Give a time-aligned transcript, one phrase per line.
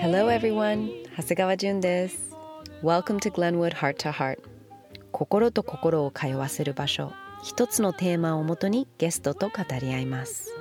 [0.00, 2.34] Hello everyone 長谷川純です
[2.82, 4.38] Welcome to Glenwood Heart to Heart
[5.12, 7.12] 心と心を通わせる場所
[7.42, 10.55] 一つのテーマをもとにゲストと語り合います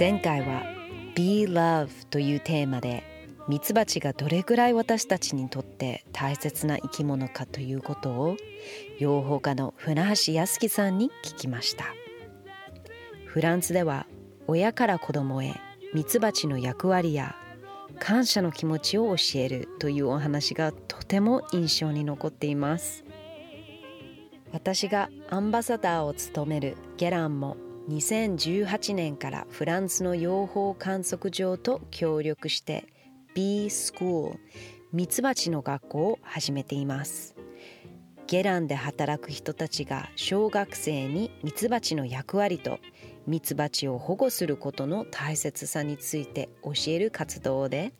[0.00, 0.62] 前回は
[1.14, 3.04] Be Love というテーマで
[3.48, 8.38] ミツバチがどれぐらい私たちにとって大切な生き物かということを
[8.98, 11.84] 養蜂家の船橋康樹さんに聞きました。
[13.26, 14.06] フランスでは
[14.46, 15.52] 親から子供へ
[15.92, 17.36] ミツバチの役割や
[17.98, 23.04] 感謝の気持ちを教えるというお話がとても印象に残っています。
[24.50, 27.58] 私がアンバサダーを務めるゲランも
[27.90, 32.86] 2018年からフランスの養蜂観測所と協力して
[33.34, 34.38] B School
[34.92, 37.34] ミツバチの学校を始めています。
[38.28, 42.78] ゲランで働く人たちが小学生にミツバチの役割と
[43.26, 47.92] ミツバチを保護することの大切さについて教える活動で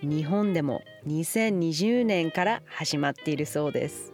[0.00, 4.12] 日本でも2020年から始まっているそうです。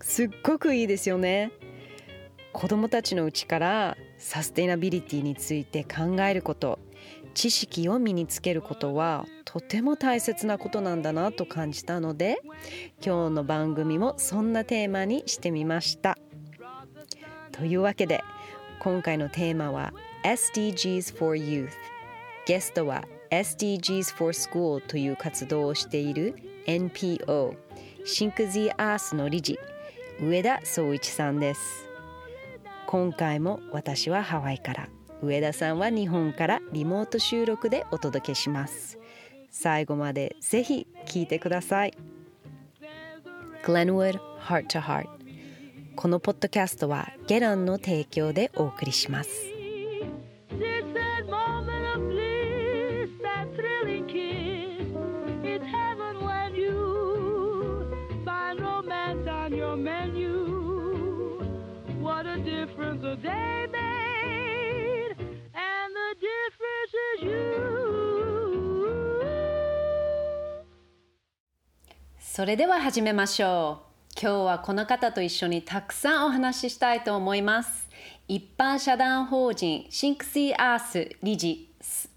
[0.00, 1.52] すっごくいいですよね。
[2.54, 6.78] 子どもたちのうちからサステイナビリティについて考えること
[7.34, 12.40] 知識を身につけることはとても大切なことなんだなと感じたので
[13.04, 16.16] 今日の番組もそんなテーマにしてみました。
[17.50, 18.22] というわけで
[18.78, 19.92] 今回のテーマは
[20.24, 21.70] SDGs for Youth
[22.46, 27.56] ゲストは SDGs for School という活動をしている NPO
[28.04, 29.58] シンクジーアースの理事
[30.20, 31.91] 上田総一さんです
[32.92, 34.88] 今回も私はハワイから
[35.22, 38.98] 上田さんは日本からリモート収録でお届けします。
[39.50, 41.94] 最後までぜひ聞いてください。
[43.64, 45.06] Glenwood Heart to Heart
[45.96, 49.51] このポッドキャストはゲランの提供でお送りします。
[72.18, 73.92] それでは始めましょう。
[74.18, 77.90] 今日はこの方と一緒にたくさんお話ししたいと思います。
[78.28, 81.70] 一般社団法人 Think the Earth 理事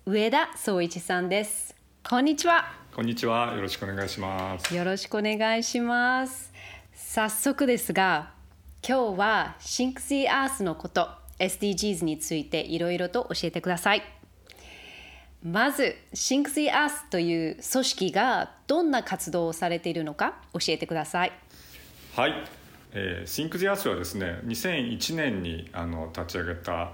[0.06, 1.76] 上田壮一さんです。
[2.08, 2.74] こんにちは。
[2.94, 3.54] こんにちは。
[3.54, 4.74] よろしくお願いします。
[4.74, 6.54] よろしくお願いします。
[6.94, 8.35] 早速ですが
[8.88, 11.10] 今日はシンクシーアースのこと
[11.40, 14.04] SDGs についていろいろと教えてください。
[15.44, 21.32] まずシンクシーアースという組織がどんな活動をされているのか教えてください。
[22.16, 22.34] はい、
[22.94, 26.92] えー、シンクシーアースはですね2001年にあの立ち上げた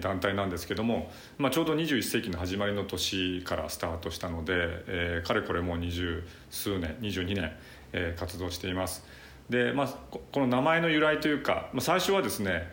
[0.00, 4.52] 団体なんですけども、まあ、ちょうど21世紀の始まりの年からスタートしたので、
[4.86, 7.52] えー、かれこれもう二十数年22年、
[7.92, 9.04] えー、活動しています。
[9.52, 9.88] で、まあ、
[10.32, 12.68] この名前の由来というか、まあ、最初はですね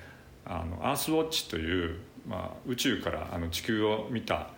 [0.45, 1.97] あのアースウォッチという、
[2.27, 4.49] まあ、宇宙からあの地球を見た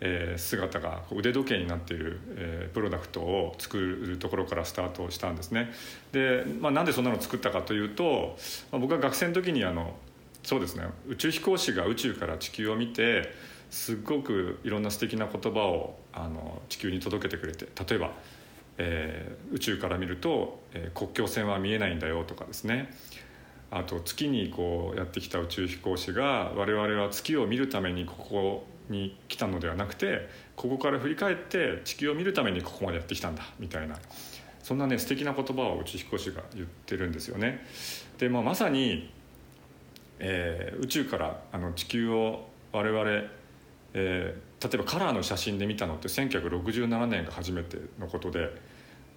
[0.00, 5.72] えー、姿が腕時計になっている、えー、プロダクトを作るところからスタートしたんですね。
[6.12, 8.36] で、まあ、なんでそんなの作ったかというと、
[8.70, 9.96] まあ、僕は学生の時にあの
[10.44, 13.32] そうですね宇宙飛行士が宇宙から地球を見て
[13.70, 18.12] すっごくいろんな素敵な言葉をあの地球に届けてくれて例えば、
[18.78, 22.90] えー、宇宙から見ると、えー、国境線は見えないんだよとかですね
[23.70, 33.96] あと月にこうやってきた宇宙飛行士が我々は月を見るためにここに来たのではなくてここから振り返って地球を見るためにここまでやってきたんだみたいな
[34.62, 37.64] そんなね素敵な言葉を宇宙飛行士が言ってるんですよね。
[38.18, 39.10] で、まあ、まさに、
[40.18, 43.10] えー、宇宙からあの地球を我々、
[43.94, 48.50] えー、例えばカラーの写真で見たのって1967年が初めてのことで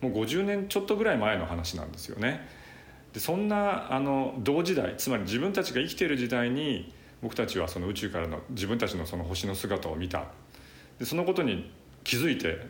[0.01, 2.47] もう50年ちょっとぐらい前の話なんですよね。
[3.13, 10.25] でそんなあの同時代つまり自分たちが生きている時代に僕たちはその宇宙からの自分たちのその星の姿を見た。
[10.99, 11.71] でそのことに
[12.03, 12.67] 気づいて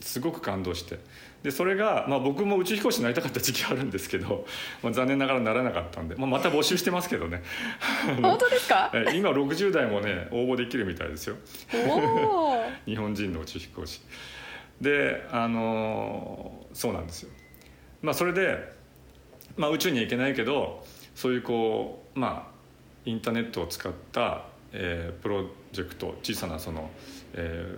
[0.00, 0.98] すごく感動して。
[1.42, 4.46] でそれが、まあ、僕も宇宙飛行士になりたかった時期あるんですけど、
[4.82, 7.42] まあ、残念ながらならなかったんで、まあ、また募集してますけどね。
[8.22, 8.90] 本当ですか？
[9.14, 11.36] 今60代もね応募できるみたいですよ。
[12.86, 14.00] 日本人の宇宙飛行士
[14.80, 17.30] であのそうなんですよ
[18.02, 18.74] まあそれで
[19.56, 20.84] まあ、宇宙には行けないけど
[21.14, 22.54] そういうこうまあ
[23.04, 26.90] インターネットを使った、えープロジェクト小さなその、
[27.34, 27.76] え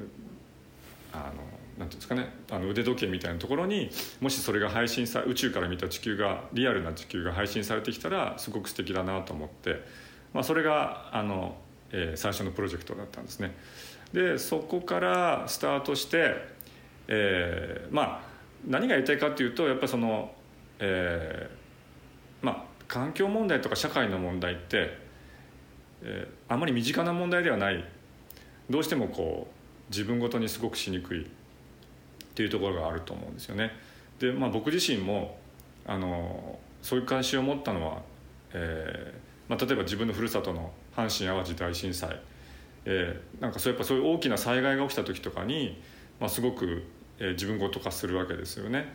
[1.12, 1.42] ーあの
[1.78, 3.90] なんていうんですかねあの腕時計みたいなところに
[4.20, 9.82] もしそれが配信さ宇宙から見た地球がリアルな地球が配信されてきたらすごく素敵だなと思って、
[10.32, 11.56] まあ、それがあの、
[11.92, 13.54] えー最初のプロジェクトだったんですね。
[14.12, 16.55] でそこからスタートして、
[17.08, 18.26] えーまあ
[18.66, 20.32] 何が言いたいかっていうとやっぱりその、
[20.78, 24.98] えーまあ環境問題とか社会の問題って、
[26.02, 27.84] えーあまり身近な問題ではない。
[28.68, 31.22] どうしてもこう自分ごとにすごくしにくい。
[31.24, 31.28] っ
[32.36, 33.72] ていうところがあると思うんですよね。
[34.18, 35.38] で、まあ、僕自身も
[35.86, 38.02] あのそういう関心を持ったのは、
[38.52, 42.20] えーまあ、例えば自分のふるさとの阪神・淡路大震災、
[42.84, 45.80] えーなんかそうやっぱそういう大きな災害が起きた時とかに、
[46.20, 46.82] まあ、すごく、
[47.18, 48.94] え自分ごと化するわけですよね。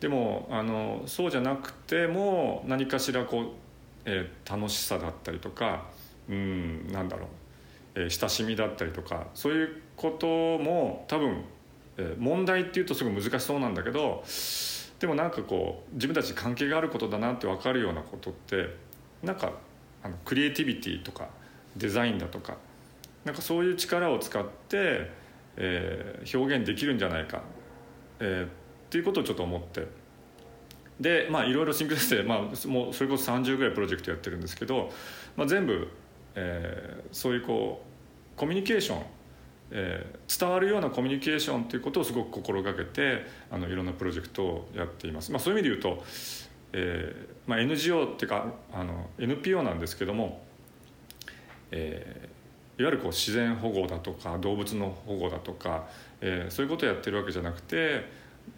[0.00, 3.46] でもあのそうじゃなくても何かしらこう、
[4.04, 5.86] えー楽しさだったりとか
[6.28, 7.28] うんなんだろう、
[7.96, 11.44] えー親しみだったりとかそういうことも多分、
[11.96, 14.24] えー問題っていうとすごい難しそうなんだけど
[15.00, 18.74] でもなんかこう自分たち関係があることだなって分かるようなことって
[19.22, 19.52] なんか
[20.02, 21.28] あのクリエイティビティとか
[21.76, 22.56] デザインだとか
[23.24, 25.10] なんかそういう力を使って、
[25.58, 27.42] えー表現できるんじゃないか、
[28.20, 28.48] えーっ
[28.90, 29.86] ていうことをちょっと思って
[30.98, 34.90] でまあいろいろシンクロして、まあ、もうそれこそ30ぐらいプロジェクトやってるんですけど、
[35.36, 35.88] まあ、全部、
[36.34, 39.02] えーそういうこうコミュニケーション、
[39.72, 45.32] えー伝わるようなコミュニケーションということをすごく心がけてあのいろんなプロジェクトをやっています。
[45.32, 46.04] まあ、そういう意味で言うと、
[46.72, 50.42] えーまあ、NGO っていうかあの NPO なんですけども、
[51.70, 52.27] えー
[52.78, 55.88] いわゆるこう自然保護だとか動物の保護だとか、
[56.20, 58.04] えーそういうことをやってるわけじゃなくて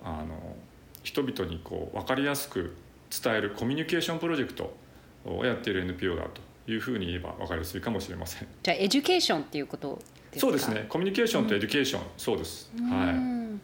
[0.04, 0.56] あの
[1.02, 2.76] 人々にこう分かりやすく
[3.22, 4.76] 伝えるコミュニケーションプロジェクト
[5.24, 6.24] をやっている NPO だ
[6.66, 8.48] というふうに言えば分かりやすいかもしれません。
[8.62, 10.00] じゃあ education っていうこと
[10.30, 10.46] ですか？
[10.46, 10.86] そうですね。
[10.88, 13.14] コミュニケーションと education、そうです、うはい。
[13.14, 13.54] ん。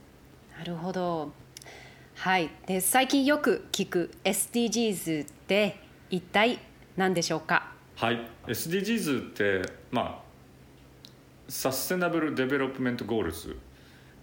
[0.58, 1.31] なるほど。
[2.17, 2.50] はい。
[2.67, 5.79] で最近よく聞く SDGs って
[6.11, 6.58] 一体
[6.97, 7.73] 何でしょうか？
[7.97, 8.20] はい。
[8.47, 10.25] SDGs ってまあ
[11.48, 13.56] Sustainable Development Goals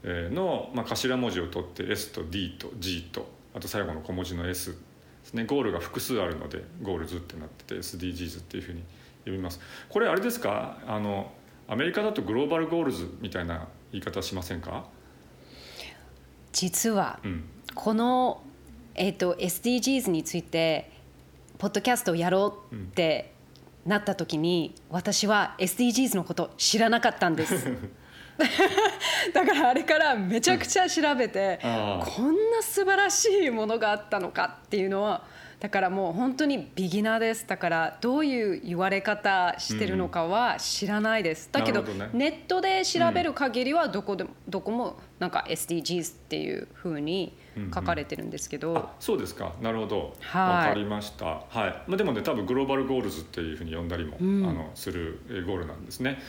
[0.03, 4.77] えーの、まあ、頭文字を取って S と D と G とあと最後の小文字の S で
[5.23, 5.45] すね。
[5.45, 8.83] ゴールが複数あるので Goals ってなってて SDGs っていうふうに
[9.25, 9.61] 呼びます。
[9.87, 10.79] これあれですか？
[10.85, 11.31] あの
[11.67, 14.85] アメリカだとグローバルゴールズみたいな言い方しませんか？
[16.51, 17.45] 実はうん。
[17.73, 18.43] この、
[18.95, 20.91] えー、と SDGs について
[21.57, 23.32] ポッドキャストをやろうって
[23.85, 27.71] なった時に私は SDGs のこと知らなかったんです。
[29.33, 31.67] だからあれからめちゃくちゃ調べて、こ
[32.23, 35.23] んな素晴らしいものがあったのかっていうのは
[35.59, 37.47] だからもう本当にビギナーです。
[37.47, 41.83] だからどういう言われ方してるのかは知らないです、だけど
[42.13, 47.37] ネットで調べる限りはどこでもどこもなんか SDGs っていうふうに
[47.73, 49.53] 書かれてるんですけど、あそうですか。
[49.61, 50.15] なるほど。
[50.19, 50.67] はい。
[50.67, 51.25] わかりました。
[51.25, 51.55] はい、
[51.87, 54.45] まあ、でもね多分グローバルゴールズっていうふうに呼んだりも、うん。
[54.45, 56.19] あのするえーゴールなんですね。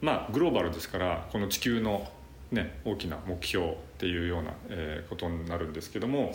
[0.00, 2.08] まあグローバルですからこの地球の
[2.52, 6.32] ね大きな目標っていうような、えーことになるんですけども、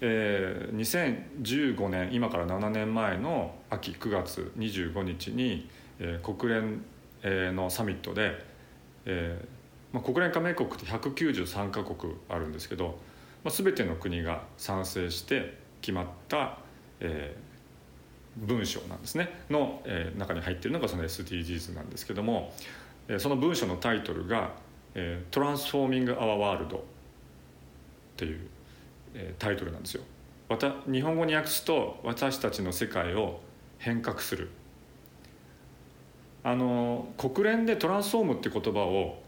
[0.00, 6.84] えー2015年今から7年前の秋9月25日に、えー国連、
[7.22, 8.44] えーのサミットで、
[9.06, 9.60] えー
[9.92, 12.96] まあ、国連加盟国って193カ国あるんですけど、
[13.42, 16.58] まあ、全ての国が賛成して決まった、
[17.00, 17.50] えー
[18.36, 22.52] 文章なんですねの、えー中に入っているのがその SDGs なんですけども、
[23.08, 24.52] えーその文章のタイトルが
[24.94, 26.80] 「えー Transforming Our World」っ
[28.16, 28.40] ていう、
[29.14, 30.02] えータイトルなんですよ。
[30.48, 33.40] わた日本語に訳すと「私たちの世界を
[33.78, 34.50] 変革する」
[36.42, 39.22] あの国連で「トランスフォーム」って言葉を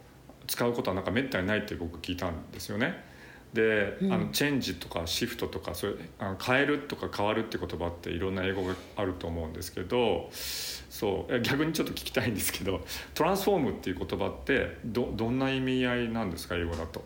[0.46, 3.11] 使うことはなんかめったにないって僕聞いたんですよね。
[3.52, 12.80] で、うんあのチェンジとかシフトとかそれあの変えるとか変わるって言葉っていろんな英語があると思うんですけどそうえ逆にちょっと聞きたいんですけど
[13.14, 17.04] トランスフォームっていう言葉ってどどんな意味合いなんですか英語だと？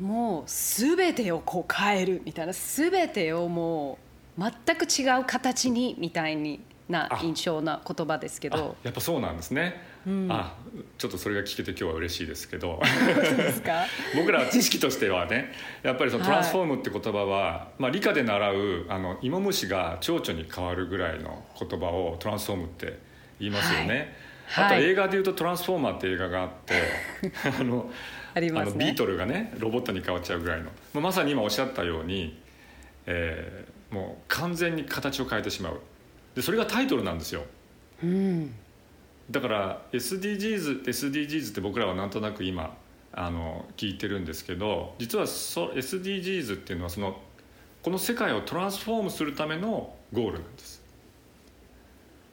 [0.00, 3.98] もう全てをこう変えるみたいな全てをも
[4.38, 6.60] う全く違う形にみたいに
[6.92, 7.18] なあ。
[7.20, 9.82] 印象な言葉ですけあどやっぱそうなんですね。
[10.06, 10.28] うん。
[10.30, 10.54] あ
[10.98, 12.80] ちょっとそれが聞けて今日は嬉しいですけど。
[14.14, 16.32] 僕らは知識としてはねやっぱりそのはい。
[16.32, 22.98] トランスフォームって言葉は、まあ、理科で習うあの芋虫が蝶々に変わるぐらいの言葉をトランスフォームって
[23.40, 24.14] 言いますよね。
[24.46, 24.64] はい。
[24.66, 26.74] あとはい映画でいうと「トランスフォーマー」って映画があって
[27.58, 27.90] あの
[28.34, 32.38] ありあますビートルがねロボットに変わっちゃうぐらいの、まあ、まさに今おっしゃったように、
[33.06, 35.80] えーもう完全に形を変えてしまう
[36.34, 37.44] でそれがタイトルなんですよ。
[38.02, 38.54] うん
[39.30, 42.76] だから SDGs, SDGs って僕らはなんとなく今
[43.12, 47.20] あの聞いてるんですけど実はそ SDGs っていうのはその
[47.82, 50.82] この世界をトランスフォームするためのゴールなんです。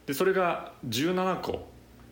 [0.06, 1.68] でそれが17個、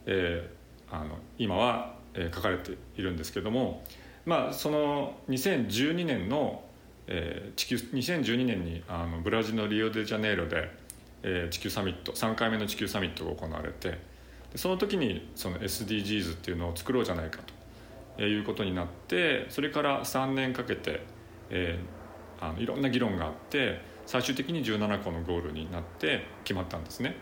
[0.05, 0.57] えー
[0.89, 3.83] あの今は、えー書かれているんですけども
[4.25, 6.63] まあその2012年の、
[7.07, 10.71] えー地球2012年にあのブラジルのリオデジャネイロで、
[11.23, 13.99] えー地球サミット3回目の地球サミットが行われて
[14.51, 17.39] でその時にその SDGs っていうのを作ろうじゃないか
[18.17, 21.01] ということになってそれから3年かけて、
[21.49, 21.97] えー
[22.39, 27.15] あのいろんな議論があって最終的に17個のゴールになって決まったんですね。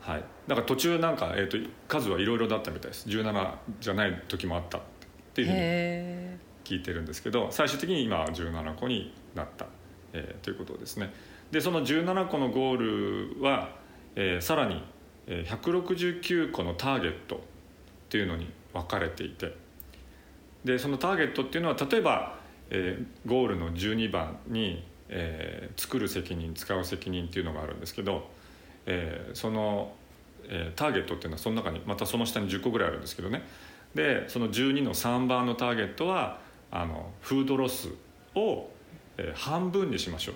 [0.00, 1.56] はい、だから途中なんか、えー、と
[1.86, 3.08] 数はいろいろだったみたいです。
[3.08, 4.80] 17じゃない時もあったっ
[5.32, 9.66] ていうふうにへ聞いてるんですけど最終的に今は17個になった、
[10.12, 11.12] えーということですね
[11.52, 13.76] でその17個のゴールは、
[14.16, 14.82] えーさらに、
[15.26, 17.38] 169個のターゲットっ
[18.08, 19.54] ていうのに分かれていて。
[20.64, 22.38] でそのターゲットっていうのは例えば、
[22.70, 28.28] えーゴールの12番に、えー作る責任使う責任っていうのがあるんですけど、
[28.86, 29.92] えーその、
[30.48, 33.42] えーターゲットっていうのはその中にまたその下に10個ぐらいあるんですけどね。
[33.94, 36.40] でその12の3番のターゲットは
[36.70, 37.88] あのフードロス
[38.34, 38.70] を、
[39.18, 40.34] えー半分にしましょう、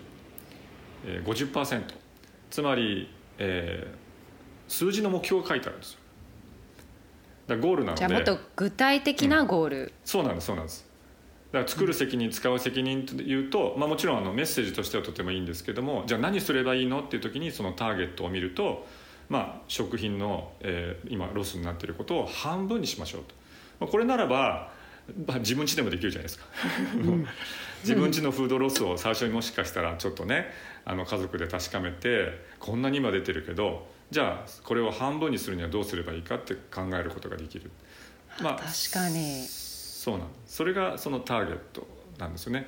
[1.24, 1.82] 50%
[2.50, 3.08] つまり、
[3.38, 4.06] えー
[4.68, 5.98] 数字の目標が書いてあるんですよ。
[7.46, 7.98] だゴールなので。
[7.98, 10.86] じゃあもっと具体的なゴール、そうなんですそうなんです。
[11.52, 18.84] だから作る責任使う責任というと、まあ、もちろんあのメッセージとしてはとてもいいんですけどもじゃあ何すればいいのっていう時にそのターゲットを見ると、
[19.28, 23.34] まあ、食品の、えー今ロスになっていることを半分にしましょうと、
[23.78, 24.72] まあ、これならば、
[25.24, 26.46] まあ、自分家でもできるじゃないですか。
[27.82, 30.52] 自分家のフードロスを最初にもしかしたらちょっとね
[30.86, 37.70] あの家族で確かめてこんなに今出てるけどじゃあこれを半分にするにはどうすればいいかって考えることができる。
[38.40, 39.42] まあ確かに。
[39.44, 40.28] そうなん。
[40.28, 41.86] ですそれがそのターゲット
[42.18, 42.66] なんですよね、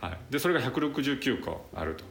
[0.00, 2.04] はい、でそれが169個あると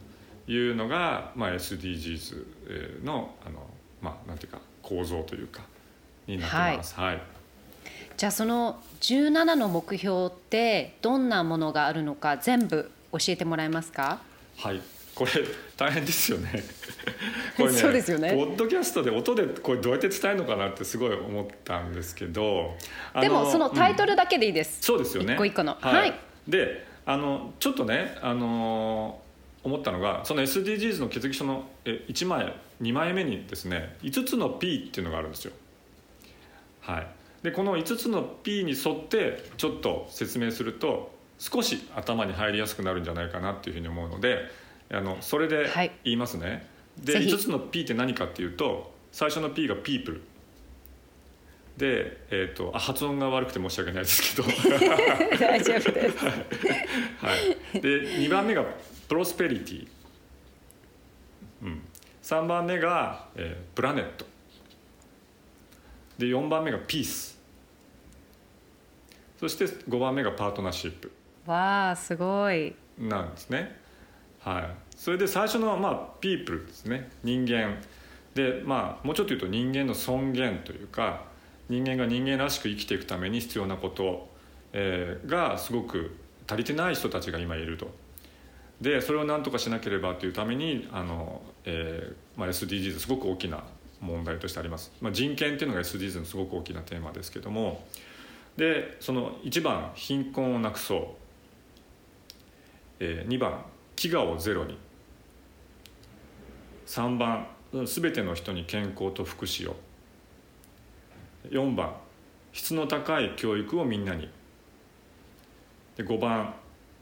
[0.52, 3.68] いうのが、まあ、SDGs のあの、
[4.02, 5.64] まあ、なんていうか構造というか
[6.28, 6.96] になってます。
[6.96, 7.22] はい、
[8.16, 14.22] じゃあその17の目標ってどんなものがあるのか全部教えてもらえますか？
[14.58, 14.82] はい
[15.18, 15.32] これ
[15.76, 16.64] 大変ですよね。
[17.58, 18.34] これねそうですよね。
[18.34, 22.78] ポッドキャストで音でこれどうやって伝えるのかなってすごい思ったんですけど
[23.14, 25.34] あでもそのタイトル、ルだけでいいです、そうですよね。
[25.34, 25.76] 一個一個の。
[25.82, 26.20] はい、はい。
[26.48, 29.20] であのちょっとねあの
[29.64, 35.54] 思ったのがその SDGs の決議書のえ1枚2枚目にですね5つの P っていうのがあるんですよ。
[36.82, 37.08] はい。
[37.42, 44.40] でこの5つの P に沿ってちょっと説明すると少し頭に入りやすくなるんじゃないかなっていうふうに思うので
[44.89, 45.91] あのそれではい。
[46.03, 46.67] 言いますね、
[46.98, 47.34] でぜひ。
[47.34, 50.22] 5つの P って何かっていうと最初の P が People
[51.75, 54.48] で、えー、とあ発音が悪くて申し訳ないですけど。
[55.38, 56.17] 大丈夫です。
[56.25, 56.32] は
[57.75, 58.65] い、で2番目が
[59.08, 59.88] プロスペリティ、
[61.63, 61.82] うん、
[62.24, 64.25] 3番目が、えープラネット
[66.17, 67.39] で4番目がピース
[69.39, 71.12] そして5番目がパートナーシップ
[71.46, 72.75] わあすごい。
[72.98, 73.79] なんですね。
[74.48, 74.63] はい、
[74.96, 77.10] それで最初の、まあ、ピープルですね。
[77.22, 77.75] 人間。
[78.34, 81.25] で、まあ、もうちょっと言うと人間の尊厳というか
[81.68, 84.30] 人間が人間らしく生きていくために必要なこと、
[84.72, 86.16] えーがすごく
[86.48, 87.94] 足りてない人たちが今いると。
[88.80, 93.66] でそれを何とかしなければというためにあの、えーまあ、SDGs すごく大きな
[94.00, 97.86] 問題としてあります、まあ、人権っていうのが SDGs のすごく大きなテーマですけども。
[98.56, 101.00] でその1番貧困をなくそう。
[103.01, 103.66] えー2番
[103.98, 104.77] 飢餓をゼロに。
[106.86, 109.75] 3番全ての人に健康と福祉を。
[111.50, 111.94] 4番
[112.54, 114.30] 質の高い教育をみんなに。
[115.98, 116.54] で5番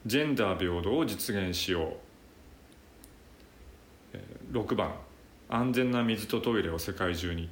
[0.06, 1.92] ジェンダー平等を実現しよう。
[4.14, 4.92] えー6番
[5.48, 7.48] 安全な水とトイレを世界中に。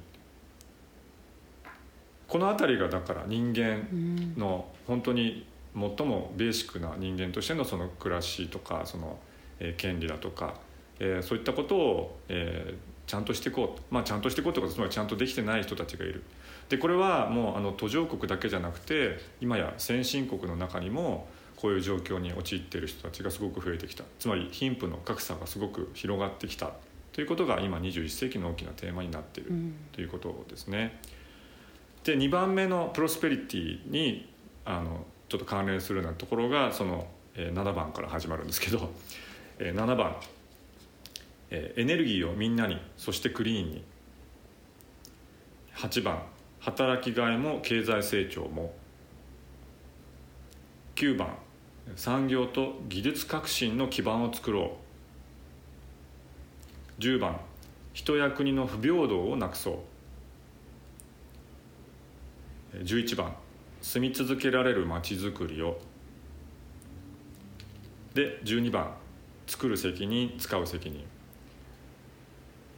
[2.27, 9.19] この辺りがだから人間の本当に最もベーシックな人間としてのその暮らしとかその、
[9.59, 10.55] えー権利だとか、
[10.99, 16.23] えーそういったことを、えーちゃんとしていこうまあちゃんとしていこうってことはつまりちゃんとできてない人たちがいる。
[16.69, 24.03] でこれはもうあの途上国だけじゃなくて今や先進国の中にもこういう状況に陥っている人たちがすごく増えてきた。
[24.17, 26.71] つまり貧富の格差がすごく広がってきた。
[27.13, 29.51] ということが今21世紀の大きなテーマになっている。
[29.91, 30.99] ということですね。
[32.03, 34.27] で2番目のプロスペリティに
[34.65, 38.89] あのちょっと関連するようなところがその、えー7番から始まるんですけど
[39.59, 40.15] えー、7番、
[41.49, 43.83] えー、エネルギーをみんなにそしてクリーンに。
[45.75, 46.23] 8番。
[46.59, 48.73] 働きがいも経済成長も。
[50.95, 51.35] 9番。
[51.95, 54.77] 産業と技術革新の基盤を作ろ
[56.99, 57.01] う。
[57.01, 57.39] 10番。
[57.93, 59.83] 人や国の不平等をなくそ
[62.73, 62.77] う。
[62.77, 63.35] 11番。
[63.81, 65.79] 住み続けられるまちづくりを。
[68.13, 69.04] で12番。
[69.47, 71.03] 作る責任使う責任、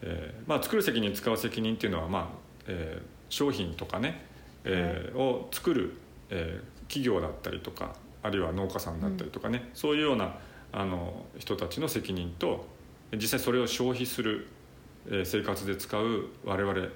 [0.01, 2.27] えーまあ、作る責任使う責任っていうのは、まあ
[2.67, 4.25] えー、商品とかね、
[4.63, 5.97] えー、を作る、
[6.29, 10.36] えー、企業だったりとかあるいは農家さんだったりとかね、うん、そういうような
[10.74, 12.65] あの人たちの責任と
[13.13, 14.47] 実際それを消費する、
[15.07, 16.88] えー、生活で使う我々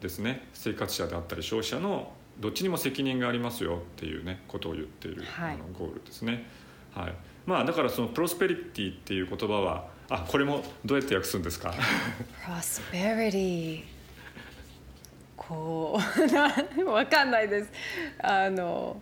[0.00, 6.46] ですね生活者であったり消費者のどっちにも責任がありますよっていうねことを言っている、はい、あのゴールですね。
[6.92, 7.14] はい
[7.46, 11.70] まあ、だからそのプロスペリティっていう言葉はあこれもどうやって訳すんですか？
[11.70, 11.76] プ
[12.50, 13.82] ロスペリティ
[15.36, 15.98] こ
[16.78, 17.70] うわかんないです。
[18.20, 19.00] あの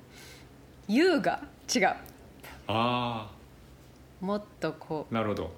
[0.88, 1.40] 優雅。
[1.74, 1.86] 違う。
[1.86, 1.96] あ
[2.68, 3.30] あ
[4.20, 5.14] もっとこう。
[5.14, 5.52] なるほど。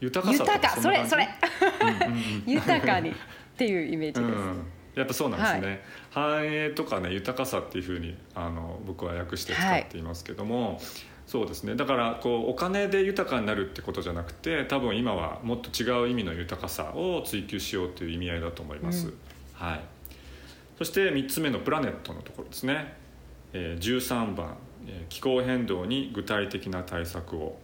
[0.00, 0.80] 豊かさ豊か。
[0.80, 1.28] それそれ。
[2.46, 3.14] 豊かにっ
[3.56, 10.78] ていうイメージです、うんやっぱそうなんですね、はい、繁栄とかね豊かさっていうふうにあの僕は訳して使っていますけども、はい、
[11.30, 11.76] そうですね。
[11.76, 19.14] だからこうお金で豊かになるってことじゃなくて多分今はもっと違う意味の豊かさを追求しようという意味合いだと思います、うん、
[19.52, 19.80] はい。
[20.76, 22.94] そして3つ目のプラネットのところですね、
[23.52, 24.56] えー、13番、
[24.88, 27.60] えー、気候変動に具体的な対策を。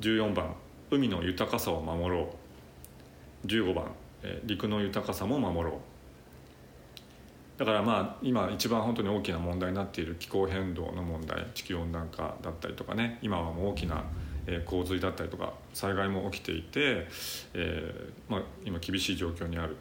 [0.00, 0.54] 14番。
[0.90, 2.34] 海の豊かさを守ろ
[3.44, 3.46] う。
[3.46, 3.88] 15番、
[4.22, 5.80] えー、陸の豊かさも守ろう
[7.58, 14.04] だからまあ今一番本当に大きな問題になっている気候変動の問題地球温暖化だったりとかね今はもう大きな
[14.64, 17.06] 洪水だったりとか災害も起きていて、
[17.54, 19.76] えーまあ、今厳しい状況にある。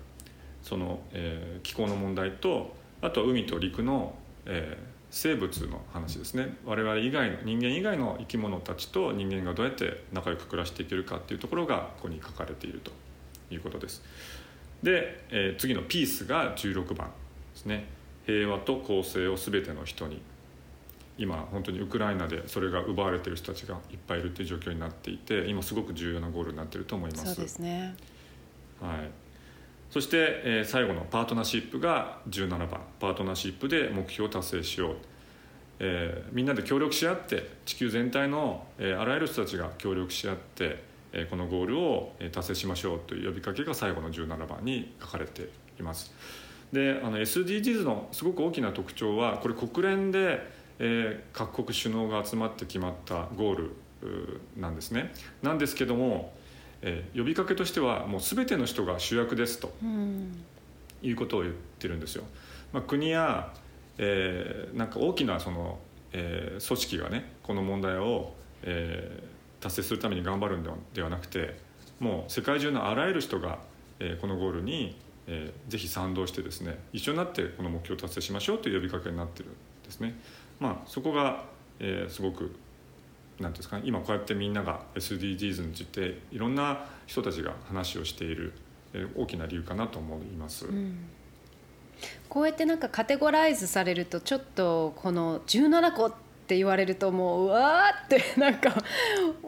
[0.64, 4.14] その、えー、気候の問題とあとは海と陸の、
[4.46, 6.58] えー、生物の話ですね。
[6.66, 12.92] 我々以外の人間以外の生き物たちと人間がどうやって仲良く暮らしていけるかっていうところがここに書かれていると
[13.50, 14.04] いうことです。
[14.84, 17.10] で、えー、次の「ピース」が16番。
[17.58, 17.86] ですね。
[18.26, 20.22] 平和と公正を全ての人に。
[21.18, 27.34] 今本当にウクライナでそれが奪われている人たちがいっぱいいるっていう状況になっていて今すごく重要なゴールになっていると思います。
[27.34, 27.96] そうですね。
[28.80, 29.10] はい。
[29.90, 32.82] そして、えー、最後のパートナーシップが17番。
[33.00, 34.96] パートナーシップで目標を達成しよう、
[35.80, 46.14] えー、みんなで協力し合って地球全体の、えー、あらゆる人たちが協力し合って、えー、このゴールを達成しましょうという呼びかけが最後の17番に書かれています。
[46.72, 50.40] であの SDGs のすごく大きな特徴はこれ国連で、
[50.80, 53.72] えー、各国首脳が集まって決まったゴール
[54.58, 55.14] なんですね。
[55.42, 56.34] なんですけども、
[56.82, 59.74] えー、呼びかけとしてはもう全ての人が主役ですと、
[61.02, 62.24] いうことを言ってるんですよ。
[62.74, 63.54] まあ、国や、
[63.98, 65.80] えー、なんか大きなその、
[66.14, 71.58] えー、組織がねこの問題を、えー、達成するために頑張るんではなくて
[72.00, 73.60] もう世界中のあらゆる人が、
[74.00, 74.96] えー、このゴールに
[75.28, 79.52] えー、ぜひ賛同してですね一緒になってこの目標を達成しましょうという呼びかけになってるん
[79.84, 80.20] ですね。
[80.60, 81.44] まあ、そこが、
[81.80, 82.56] えー、すごく
[83.40, 88.54] なんですかね今こうやってみんなが SDGs についていろんな人たちが話をしている、
[88.94, 90.66] えー、大きな理由かなと思います。
[90.66, 90.98] うん
[92.30, 96.14] こうやってなんかカテゴライズされるとちょっとこの17個っ
[96.48, 98.74] て言われるともううわーって なんか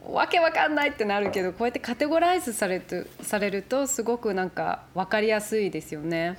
[0.06, 6.38] わけわかんないってなるけどこうやってカテゴライズされるされるとすごくなんか分かりやすいですよね。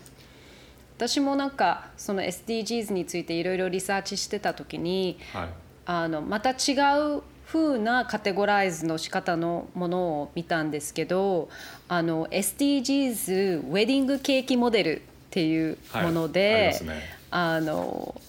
[0.96, 5.48] 私もなんかその SDGs についていろいろリサーチしてた時に、はい、
[5.86, 6.76] あのまた違
[7.16, 11.48] う風なカテゴライズの仕方のものを見たんですけど
[11.88, 18.20] あの SDGs ウェディングケーキモデルっていうもので、はいあね、あの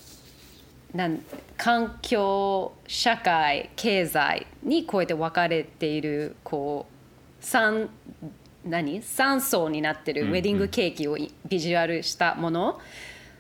[0.94, 1.22] なん
[1.58, 6.86] 環境社会経済にこうやって分かれているこ
[7.42, 7.88] う3
[8.66, 12.82] 何？3層になってるウェディングケーキをビジュアルしたもの、うんうん、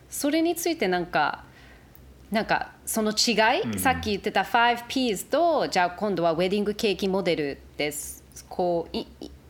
[0.10, 1.44] それについてなんか
[2.32, 8.24] なんかその違い、うん、さっき言ってた 5Ps とじゃあ今度はウェディングケーキモデルです。
[8.48, 8.98] こう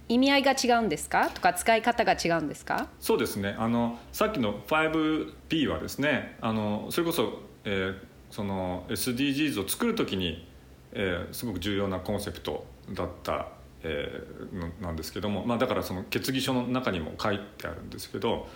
[0.09, 1.29] 意味合いが違うんですか？
[1.29, 2.87] とか使い方が違うんですか？
[2.99, 3.55] そうですね。
[3.57, 7.95] あのさっきの 5P はですねあのそれこそえー、
[8.30, 10.47] その SDGs を作る時に、
[10.93, 13.47] えー、すごく重要なコンセプトだった、
[13.84, 18.47] えー、なんですけども、まあ、だからその決議書の中にも書いてあるんですけど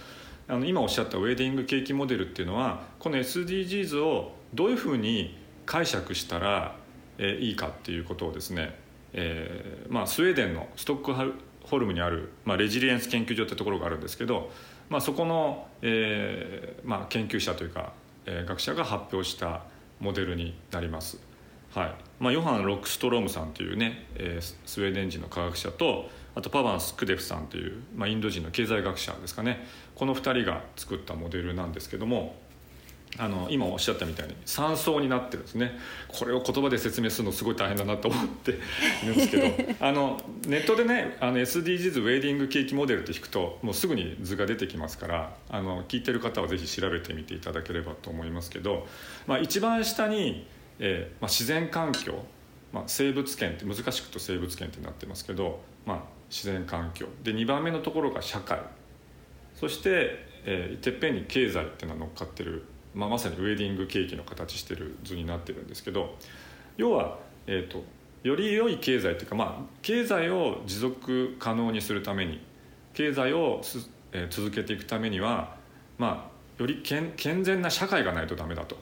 [0.48, 6.76] あの今おっしゃったウェディングケーキモデルっていうのはこの SDGs をどういうふうに解釈したら、
[7.18, 8.78] えー、いいかっていうことをですね、
[9.13, 11.13] えーまあ、スウェーデンのストック
[11.63, 14.52] ホルムにある、まあ、レジリエンス研究所ってところがあるんですけど、
[14.89, 17.94] まあ、そこの、えーまあ、研究者というか、
[18.25, 19.63] えー、学者が発表した
[19.99, 21.19] モデルになります。
[21.73, 32.35] はいまあ、ヨハン・ロックストロームさんというね、え、スウェーデン人の科学者とあとパバン・スクデフさんという、まあ、インド人の経済学者ですかねこの2人が作ったモデルなんですけども
[33.17, 35.78] あの今おっしゃったみたいに3層になってるんですね。
[36.08, 38.56] これを言葉で説明するのすごい大変だなと思ってい
[39.06, 39.45] るんですけど
[39.80, 48.88] あのネットでねあの SDGs ウェディングケーキモデルって引くともうすぐに図が出てきますからあの聞いてる方はぜひ調べてみていただければと思いますけど、
[49.28, 50.45] まあ、一番下に、
[50.80, 52.25] えーまあ、自然環境、
[52.73, 55.99] まあ、生物圏って難しくと生物圏ってなってますけど、まあ、
[56.30, 57.08] 自然環境。
[57.23, 58.60] で2番目のところが社会。
[59.56, 66.15] そして、えー、てっぺんに経済っていうのが乗っかってるまあ、まさにウェディングケーキの形してる図になってるんですけど
[66.77, 67.84] 要は、えーと、
[68.23, 72.41] より良い経済というか、まあ、経済を持続可能にするために
[72.93, 75.58] 経済をす、えー、続けていくためには、
[75.97, 78.77] まあ、より健健全な社会がないとダメだと。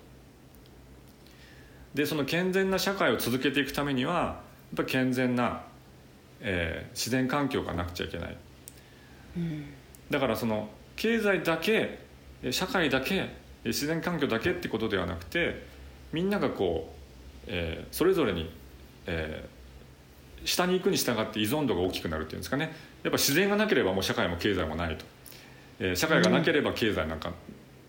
[1.96, 4.42] でその健全な社会を続けていくためにはや
[4.74, 5.62] っぱ健全な、
[6.42, 8.38] えー、自然環境がなくちゃいけない、
[9.38, 9.66] うん、
[10.10, 12.00] だからその経済だけ
[12.50, 15.66] 社会だけ自然環境だけってことではなくて
[16.12, 18.50] みんながこう、えー、それぞれに、
[19.06, 22.74] えー、下に行くに従って依存度が大きくなるっていうんですかね。
[23.04, 25.06] やっぱ自然がなければもう社会も経済もないと、
[25.80, 27.34] えー、社会がなければ経済なんか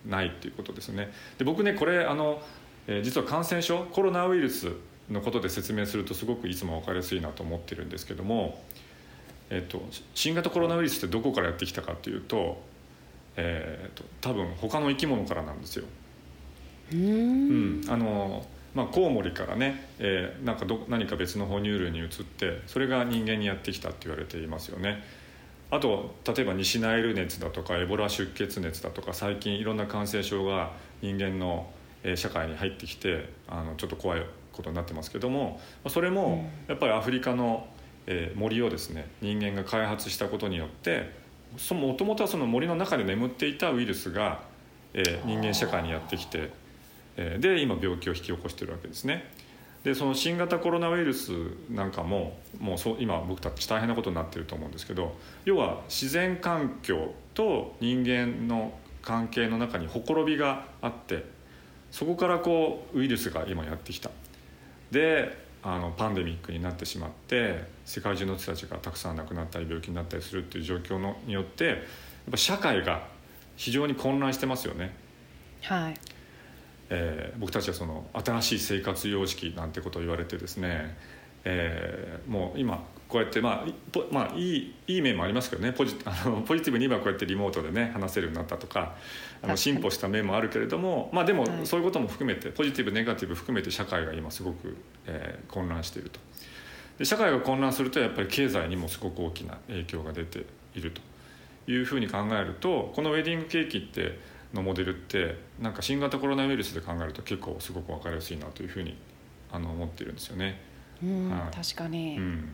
[0.07, 1.13] ないっていうことですね。
[1.39, 2.43] で僕ねこれあの、
[2.87, 4.73] えー、実は感染症コロナウイルス
[5.11, 8.63] のことで説明するとすごくいつも分かりやすいなと思ってるんですけども、
[9.51, 9.83] えーと、
[10.15, 12.63] 新型コロナウイルスってどこからやってきたかっていうと
[13.37, 15.85] えーと、多分他の生き物からなんですよ。
[16.93, 25.03] うん、あのまあ、コウモリからね、えー、なんかど何か別の哺乳類に移ってそれが人間にやってきたって言われていますよね。
[25.71, 31.71] あと例えば西ナイル熱だとかエボラ出血熱だとか最近いろんな感染症が人間の
[32.17, 37.67] 社会に入ってきてあのちょっと怖いことになってますけどもそれもやっぱりアフリカの
[38.35, 41.24] 森をですね人間が開発したことによって
[41.75, 44.43] もともとはその森の中で眠っていたウイルスが、
[44.93, 46.51] えー、人間社会にやってきて、
[47.17, 49.31] えー、で今病気を引き起こしてるわけですね。
[49.85, 51.31] でその新型コロナウイルス
[51.71, 55.15] なんかももうそ今僕たち大変なことになってると思うんですけど
[55.45, 61.27] 要は自然環境と人間の関係の中にほころびがあって
[61.91, 64.11] そこからこうウイルスが今やってきた。
[64.91, 71.77] であのパンデミックになってしまって世界中の人たちがたくさん亡くなったり病気になったりするっていう状況のによってやっ
[72.31, 73.07] ぱ社会が
[73.57, 74.95] 非常に混乱してますよね。
[75.63, 75.95] はい。
[76.91, 80.97] えー、僕たちはその新しい生活様式なんてことを言われてですね、
[81.45, 88.97] えー、もう今こうやってまあ、まあ、いいいい面もありますけどねポジ あのポジティブに今こうやってリモートでね話せるようになったとか
[89.43, 96.21] あの進歩した面もあるけれどもまあでもそういうことも含めてポジティブネガティブ含めて社会が今すごく、えー、混乱していると
[96.99, 101.01] で社会が混乱するとやっぱり経済にもすごく大きな影響が出ていると。
[101.67, 104.19] いうふうに考えるとこのウェディングケーキって
[104.53, 108.97] のモデルってなんか新型コロナウイルスで考えると結構すごく分かりやすいなというふうに
[109.51, 110.61] あの思ってるんですよね。
[111.03, 112.49] うん、はい、確かに、うん。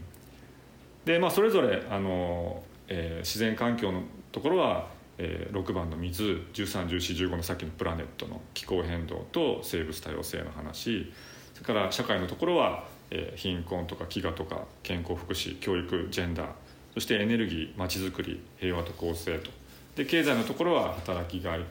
[1.04, 6.22] でまあそれぞれあの、えー、自然環境のところは、えー、6番の水
[6.52, 11.12] 131415のさっきのプラネットの気候変動と生物多様性の話。
[11.54, 16.46] それから社会のところは、えー、貧困とか飢餓とか健康福祉教育ジェンダー
[16.94, 19.50] そしてエネルギーまちづくり平和と公正と。
[19.96, 21.64] で経済のところは働きがい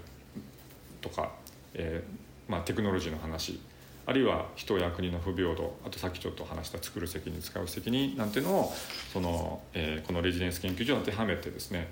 [1.02, 1.32] とか、
[1.74, 3.60] えーまあ、テクノロジーの話
[4.06, 8.74] あるいは人や国の不平等あとさっきちょっと話した作る責任使う責任なんていうのを
[9.14, 11.88] その、えー、このレジデンス研究所に当てはめてですね。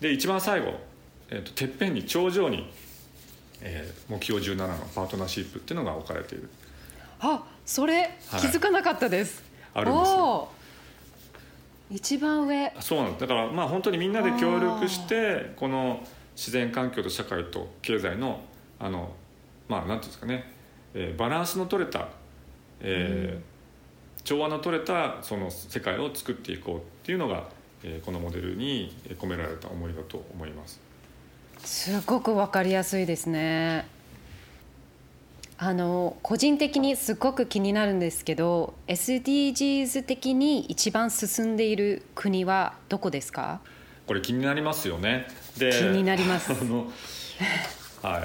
[0.00, 0.80] で一番最後、
[1.28, 2.72] えーと、てっぺんに頂上に、
[3.60, 6.48] えー、目標17のパートナーシップっていうのが置かれている。
[7.20, 9.44] あそれ、気づかなかったです。
[9.72, 10.48] あるんですよ。
[11.88, 12.72] 一番上。
[12.80, 16.04] そうなんですだからまあ本当にみんなで協力してこの
[16.34, 18.40] 自然環境と社会と経済の
[18.80, 19.14] あの
[19.68, 20.52] まあなんていうんですかね。
[20.94, 22.08] えー、バランスの取れた、
[22.80, 23.42] えー、うん、
[24.24, 27.50] 調和の取れたその世界を作っていこうっていうのが、
[27.84, 30.80] えー、このモデルに込められた思いだと思います。
[31.58, 33.99] すごくわかりやすいですね
[35.62, 43.60] あの個人的にすごく気になるんですけど SDGs 的に一番進んでいる国はどこですか？
[44.06, 45.26] これ気になりますよね。
[45.58, 46.52] で気になります。
[46.52, 46.90] あの
[48.02, 48.22] はい。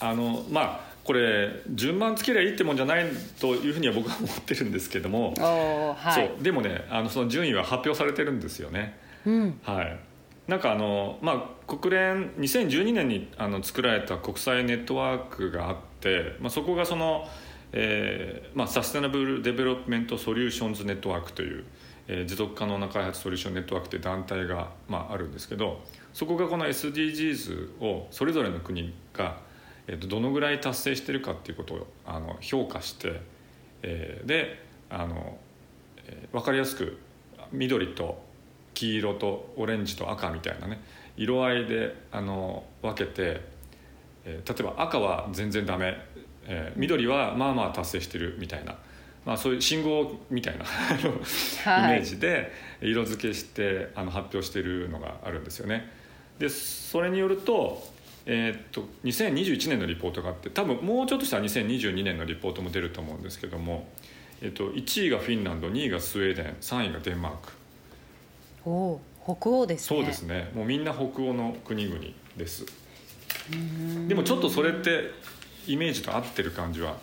[0.00, 3.06] あのまあこれ順番つけりゃいいってもんじゃない
[3.40, 6.42] というふうには僕は思ってるんですけども、はい、そう。
[6.42, 8.98] でもねあのその順位は発表されてるんですよね。
[9.24, 9.98] うん、はい。
[10.46, 15.85] なんかあの、まあ、国連2012年にあの作られた国際ネットワークがあって、
[16.40, 17.26] まあ、そこがその、
[17.72, 21.64] えーまあ、 Sustainable Development Solutions Network という、
[22.08, 25.82] えー、持続可能な開発ソリューションネットワークという団体が、まあ、あるんですけど
[26.12, 29.38] そこがこの SDGs をそれぞれの国が、
[29.86, 33.20] えー、どのぐらい達成してるかっていうことをあの評価して、
[33.82, 35.38] えー、であの、
[36.06, 36.98] えー、分かりやすく
[37.52, 38.24] 緑と
[38.74, 40.80] 黄色とオレンジと赤みたいなね
[41.16, 43.40] 色合いであの分けて、
[44.26, 45.96] えー、例えば赤は全然ダメ、
[46.46, 48.76] えー、緑はまあまあ達成してるみたいな、
[49.24, 50.64] まあ、そういう信号みたいな
[51.88, 55.90] イメージで色付けしてあの発表しているのがあるんですよね。
[56.38, 57.82] でそれによると,、
[58.26, 63.88] えー、っと2021年のリポートがあって多分もうちょっとしたら2022年のリポートも出ると思うんですけども、
[64.42, 67.52] えー、っと1位がフィンランド2位がスウェーデン3位がデンマーク。
[68.68, 72.00] お北欧ですねそうですねもうみんな北欧の国々
[72.36, 72.66] です
[74.08, 75.10] でもちょっとそれって
[75.66, 76.96] イメージと合ってる感じは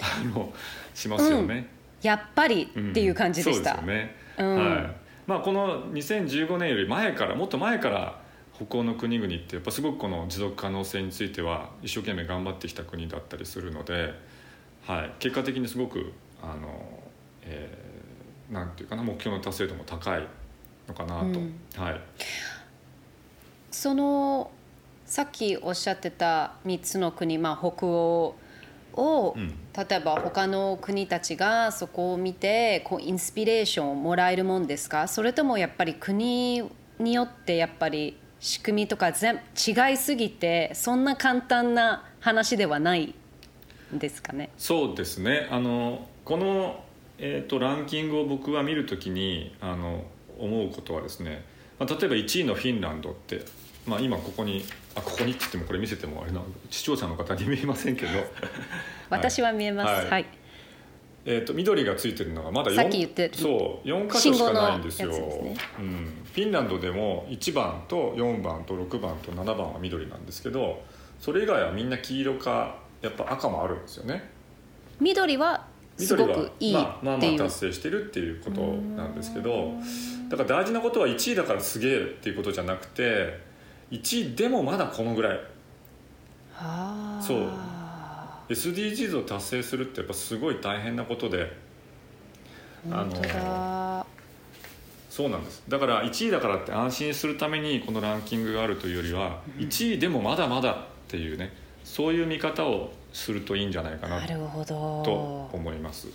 [0.00, 0.52] あの
[0.94, 1.68] しますよね、
[2.02, 4.96] うん、やっぱりっていう感じでした、うん、そうですよね、うん、はい。
[5.26, 8.20] まあこの2015年より前からもっと前から
[8.54, 14.12] 北欧の国々ってやっぱすごくこの持続可能性については一生懸命頑張ってきた国だったりするので、
[14.86, 17.00] はい、結果的にすごくあの、
[17.42, 20.26] えー、なんていうかな目標の達成度も高い
[20.88, 22.00] のかなと、うん、はい、
[23.70, 24.50] その
[25.10, 28.36] さっきおっしゃってた3つの国、まあ、北欧
[28.92, 35.08] を、うん、例えば他の国たちがそこを見てこうインスピレーションをもらえるもんですか？
[35.08, 36.62] それともやっぱり国
[37.00, 43.12] によってやっぱり仕組みとか全違いすぎてそんな簡単な話ではない
[43.92, 44.50] んですかね？
[44.58, 45.48] そうですね。
[45.50, 46.84] あのこの、
[47.18, 50.04] えーと、とランキングを僕は見るときにあの
[50.38, 51.44] 思うことはですね、
[51.80, 53.44] まあ、例えば1位のフィンランドって、
[53.86, 54.64] まあ、今ここに
[54.94, 56.40] あここにって言ってもこれ見せてもあれな
[56.70, 58.12] 視聴者の方に見えませんけど。
[59.10, 60.26] 私は見えます、はい、はい、
[61.26, 70.82] えーと、緑がついてるのがまだ 4, そう4箇所しかないんですよ、ね、うん、フィンランドでも1番と4番と6番と7番は緑なんですけど
[71.18, 74.30] それ以外はみんな黄色かやっぱ赤もあるんですよね。
[75.00, 75.66] 緑は
[75.96, 79.72] すごくいいまあ、まあまあ達成してるっていうことなんですけど
[80.28, 83.40] だから大事なことは1位だからすげえっていうことじゃなくて
[83.90, 85.40] 1位でもまだこのぐらい。
[87.20, 87.50] そう。
[88.48, 91.70] SDGs を達成するってやっぱすごい大変なことで。
[92.90, 94.06] あの
[95.10, 95.62] そうなんです。
[95.68, 100.76] だから1位だからって安心するためにこのランキングがあるというよりは1位でもまだまだっ
[101.08, 101.52] ていうね
[101.84, 106.08] そういう見方をするといいんじゃないかなと思います。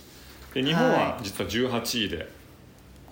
[0.54, 2.28] で日本は実は18位で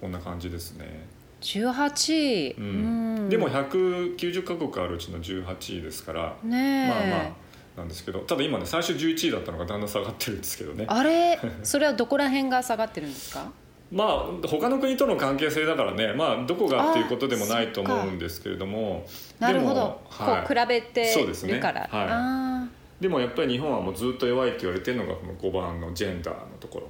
[0.01, 1.07] こんな感じですね
[1.45, 6.37] 18位、うん、でも190か国あるうちの18位ですから。
[6.43, 7.45] ねまあまあ
[7.77, 8.21] なんですけど。
[8.21, 10.87] ただ今ね最初11位だったのがだんだん下がってるんですけどね。
[10.89, 11.39] あれ？
[11.63, 13.51] それはどこら辺が下がってるんですか？
[13.93, 16.15] まあ他の国との関係性だからね。
[16.15, 19.07] まあどこがっていうことでもないと思うんですけれども。
[19.39, 21.15] なるほど、はい、こう比べて
[21.47, 22.67] るから、ね、は
[23.01, 26.89] い、でもやっぱり日本はもうずっと弱いって言われてるのがこの5番のジェンダーのところ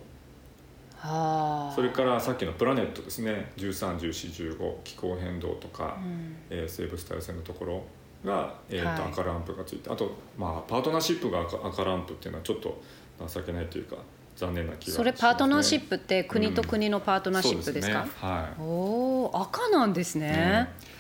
[1.74, 3.52] それからさっきのプラネットですね。
[3.56, 7.84] 131415気候変動とか、うん、えー、生物多様性のところ
[8.24, 12.82] が、えーと、はい、赤ランプがついてあと、まあ、パートナーシップが赤赤ランプっていうのはちょっと
[13.28, 13.96] 情けないというか
[14.34, 18.08] 残念な気が、ね、それパートナーシップって国と国のパートナーシップですか、うん。
[18.08, 20.93] すね、はい、お赤なんですね、うん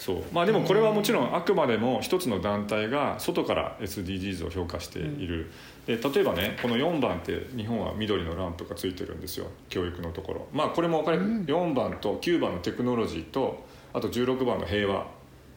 [0.00, 0.24] そう。
[0.32, 5.50] まあでもこれはもちろんあくまでも一つの団体が外から SDGs を評価している、
[5.86, 9.46] うん、で例えばねこの4番って日本は緑のランプがついてるんですよ。
[9.68, 10.48] 教育のところ。
[10.52, 15.06] まあこれも分かる、うん、4番と9番のテクノロジーとあと16番の平和。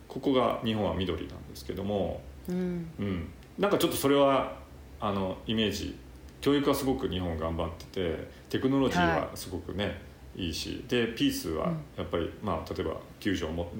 [0.09, 4.57] ここが日本は緑なんですけども、うん、うん、なんかちょっとそれは
[4.99, 5.97] あのイメージ。
[6.41, 9.91] 教育はすごく日本頑張っててテクノロジーはすごくね、は
[10.35, 10.83] い、いいし。
[10.89, 13.71] でピースはやっぱり、まあ例えば9条も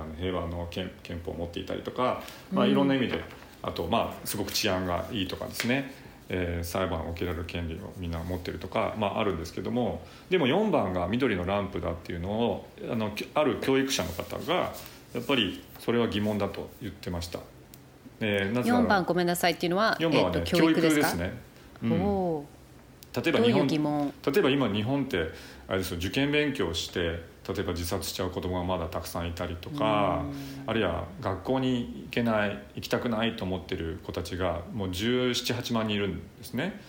[0.00, 3.22] あの平和の憲憲法を持っていたりとか、まあ、いろんな意味で、
[3.62, 5.92] あとまあすごく治安がいいとかですね、
[6.28, 14.72] えー、裁判を受けられる権利をみんな持ってるとか、まあ、あるんですけどもでも4番が緑のランプだっていうのをあのある教育者の方が
[15.14, 17.40] やっぱりそれは疑問だと言ってました。
[18.20, 21.32] えー、なぜ4番ごめんなさいっていうのは4番はね、えー、教育ですね。
[21.82, 25.30] うん、例えば日本例えば今日本って
[25.68, 30.24] あれですよ受験勉強して例えば自殺しちゃう子供がまだたくさんいたりとか
[30.66, 36.80] あるいは学校に行けない行きたくないと思ってる子たちがもう1718万人いるんですね。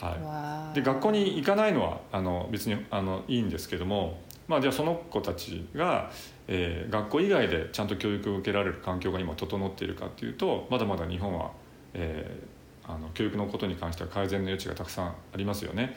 [0.00, 6.10] はい、で学校に行かないのはあの別にあのいいんですけども、まあ、じゃあその子たちが、
[6.48, 11.52] えー、学校以外でちゃんと教育を受けられる環境が今整っているかっていうとまだまだ日本は、
[11.94, 15.96] えー、あの教育のことに関しては改善の余地がたくさんありますよね。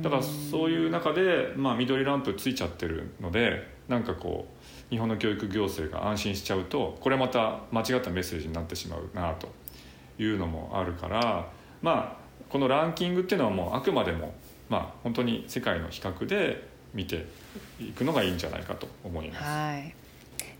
[0.00, 9.48] だからそういう中で、まあ、緑ランプついちゃってるのでなんかこう日本の教育行政が安心しちゃうとこれまた間違ったメッセージになってしまうなと
[10.18, 11.48] いうのもあるから
[11.82, 14.34] まあこのランキングっていうのはもうあくまでも
[14.68, 17.26] まあ本当に世界の比較で見て
[17.80, 19.44] いくのがいいんじゃないかと思います。
[19.44, 19.94] はい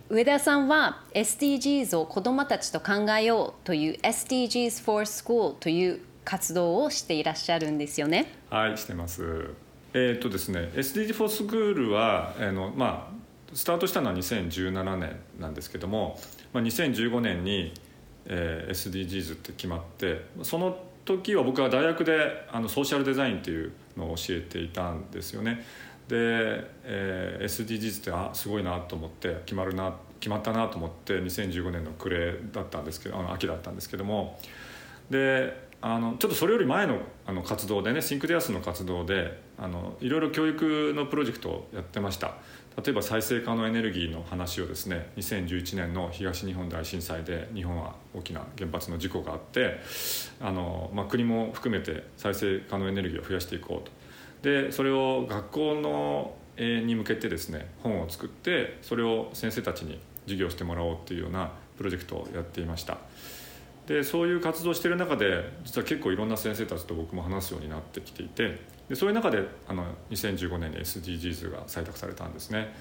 [0.08, 8.32] 上田さんは SDGs を子どもたちと考えようという SDGs for School という活動をしていらっしゃるんですよね？
[8.50, 9.50] はいしてます。
[9.94, 16.18] えー、っとですね SDG for School はあのまあスタートしたのは2017年なんですけども、
[16.52, 17.74] まあ、2015年に、
[18.26, 25.64] えー、SDGs って決まってその時は僕は大学であのソーシャルデザインっていうのを教えていたんですよね。
[26.08, 26.16] で、
[26.84, 34.38] えー、SDGs ってあすごいなと思って決まるな決まったなと思って2015年の暮れだったんですけどあの秋だったんですけども
[35.10, 42.36] であのちょっとそれより前のあの活動でねシンクデアスの活動であのいろいろ教育のプロジェクトをやってました
[42.82, 49.80] 例えば再生可能エネルギーの話をですね2011年の東日本大震災で日本は大きな原発の事故があって
[50.40, 62.98] あの、まあ、国も含めて再生可能エネルギーを増やしていこうとでそれを学校のに向けてですね本を作ってそれを先生たちに授業してもらおうっていうようなプロジェクトをやっていました。
[63.92, 72.74] でそういう活動してる中で実は結構いろんな先生たちと僕も話すようになってきていてでそういう中であの2015年に SDGs が採択されたんですね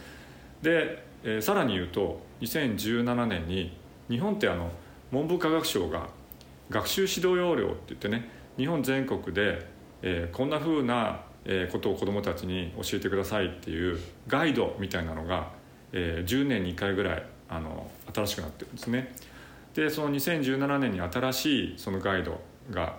[0.62, 3.78] で、えー、さらに言うと2017年に
[4.10, 4.72] 日本ってあの
[5.12, 6.08] 文部科学省が
[6.70, 9.68] 学習指導要領って言ってね日本全国で、
[10.04, 11.24] えー、こんなふうな
[11.74, 15.50] ことを子どもたちに教えてくださいっていうガイドみたいなのが、
[15.92, 19.14] えー、10年に1回ぐらいあの新しくなってるんですね。
[19.74, 22.98] でその2017年に新しいそのガイドが、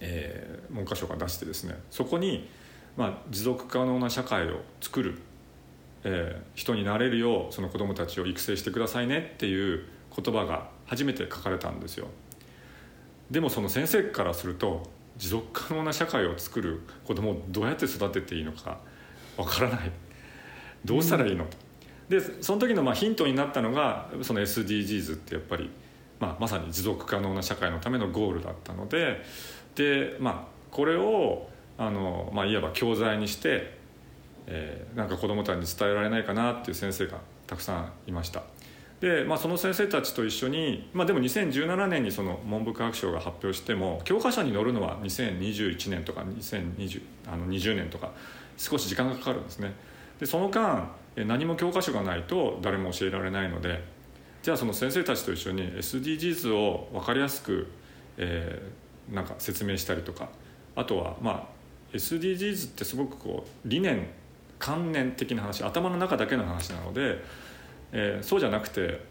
[0.00, 2.48] えー、文科省が出してですねそこに、
[2.96, 5.18] まあ、持続可能な社会を作る、
[6.04, 9.84] えー、人になれるようその子どもたちを育成してくださいねっていう
[10.16, 12.08] 言葉が初めて書かれたんですよ。
[13.30, 18.80] でもその先生からすると持続可能な社会を作る子どもをどうやって育てていいのか
[19.36, 19.92] わからない
[20.84, 21.69] どうしたらいいの、うん
[22.10, 25.70] でその時のまあヒントになったのがその SDGs ってやっぱり、
[26.18, 29.22] まあ、まさに持続可能な社会のためのゴールだったので
[29.76, 33.78] で、まあ、これをあの、まあ、いわば教材にして、
[34.48, 38.42] えー、なんか子どもたちに伝えられないかなっていう先生がたくさんいました。
[38.98, 48.10] で、まあ、その先生たちと一緒に、まあ、でも2017年にその文部科学省が発表しても教科書に載るのは2021年とか2020あの20年とか
[48.58, 49.74] 少し時間がかかるんですね。
[50.18, 53.82] でその間何も教科書がないと誰も教えられないので
[54.42, 57.70] じゃあその先生たちと一緒に SDGs を分かりやすく、
[58.16, 60.28] えー、なんか説明したりとか
[60.76, 61.48] あとはま
[61.92, 64.08] あ SDGs ってすごくこう理念
[64.58, 67.22] 観念的な話頭の中だけの話なので、
[67.92, 69.04] えー、そうじゃなくて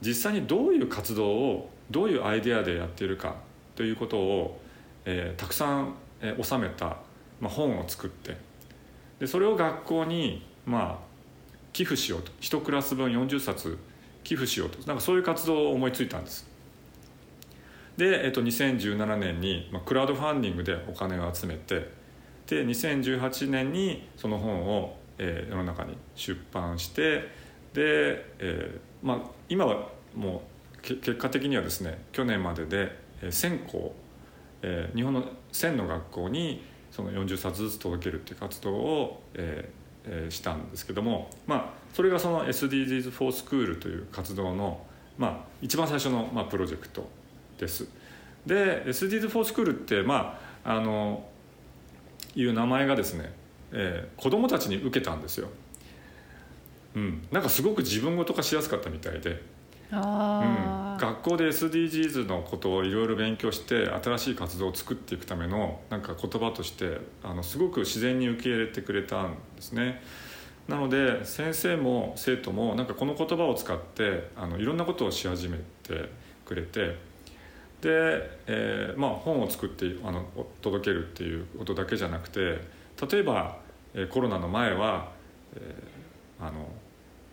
[0.00, 3.36] 実際にどういう活動をどういうアイデアでやっているか
[3.76, 4.60] ということを、
[5.04, 6.96] えー、たくさん、えー、収めた、
[7.40, 8.36] まあ、本を作って
[9.18, 11.13] でそれを学校にまあ
[11.74, 12.32] 寄付しようと。
[12.40, 13.78] 1クラス分40冊
[14.22, 14.78] 寄付しようと。
[14.86, 16.54] なんかそういう活動を思いついたんです。
[17.96, 21.90] で、えっと、2017年に、まあ、クラウドファンディングでお金を集めて
[22.46, 27.28] で2018年にその本を、えー、世の中に出版して
[27.72, 30.42] で、えーまあ、今はも
[30.78, 33.94] う結果的にはですね去年までで1000校、
[34.62, 39.83] えー、日本の1000の学校にその40冊ずつ届けるっていう活動を、えー、え
[40.28, 41.64] したんですけども、まあ、
[41.94, 44.84] それがその SDGs for School という活動の、
[45.16, 47.08] まあ、一番最初の、まあ、プロジェクト
[47.58, 47.88] です。
[48.46, 51.24] で SDGs for School って、まあ、あの
[52.34, 53.32] いう名前がですね、
[53.72, 55.48] えー、子供たちに受けたんですよ。
[56.94, 59.42] うん、なんかすごく自分ごと化しやすかったみたいで
[59.90, 59.98] うん、
[60.98, 70.02] 学校で SDGs のことをいろいろ勉強して新しい活動を作っていくためのなんか言葉としてあのすごく自然に受け入れてくれたんですね。
[70.68, 76.08] なので先生も生徒もなんかこの言葉を使ってあのいろんなことをし始めて
[76.46, 76.96] くれて
[77.82, 80.24] で、えーまあ、本を作ってあの
[80.62, 82.60] 届けるっていうことだけじゃなくて
[83.10, 83.58] 例えば、
[83.92, 85.12] え、コロナの前は、
[85.54, 85.94] えー
[86.40, 86.66] あの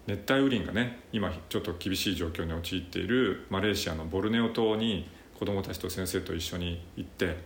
[0.07, 7.37] 熱帯雨林がね今ちょっと厳しい状況に陥っているマレーシアのボルネオ島に子どもたちと先生と一緒に行って、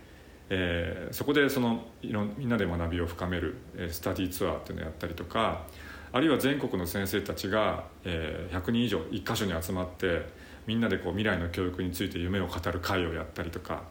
[0.50, 5.66] えー、そこでそのいろみんなで学びを深める、えー、スタディツアーっていうのをやったりとか
[6.12, 10.26] あるいは全国の先生たちが、えー、100人以上1箇所に集まって
[10.66, 13.82] みんなでこう未来の教育について夢を語る会をやったりとか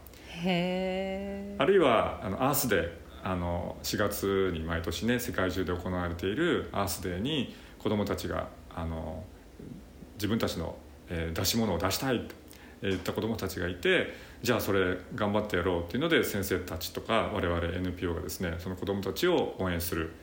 [0.43, 2.91] あるいはあのアースデー
[3.23, 7.55] あの4月に毎年ね世界中で行われているアースデーに
[7.85, 9.23] 子どもたちがあの
[10.15, 10.75] 自分たちの、
[11.07, 12.33] 出し物を出したいと
[12.81, 14.11] 言った子どもたちがいて
[14.41, 20.13] じゃあそれ頑張ってやろうっていうので先生たちとか我々 NPO がですねその子どもたちを応援する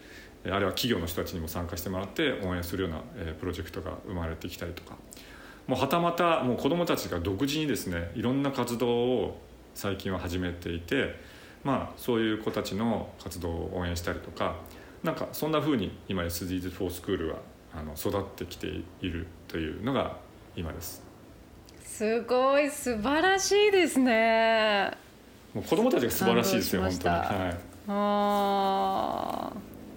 [0.45, 2.99] あるいは企業の人たちにも参加してもらって応援するような、
[3.35, 4.97] プロジェクトが生まれてきたりとか。
[5.69, 9.41] もうはたまたもう子どもたちが独自にですねいろんな活動を
[9.77, 11.15] 最近は始めていて、
[11.63, 14.57] まあ、そういう子たちの活動を応援したりとか
[15.03, 17.37] なんかそんなふうに今 SDGs 4スクールは
[17.75, 18.67] あの育ってきて
[19.01, 20.17] いるというのが
[20.57, 21.03] 今です。
[21.85, 24.91] すごい素晴らしいですね。
[25.55, 27.15] もう子供たちが素晴らしいですよ本当に。
[27.15, 27.57] はい。
[27.89, 29.53] あ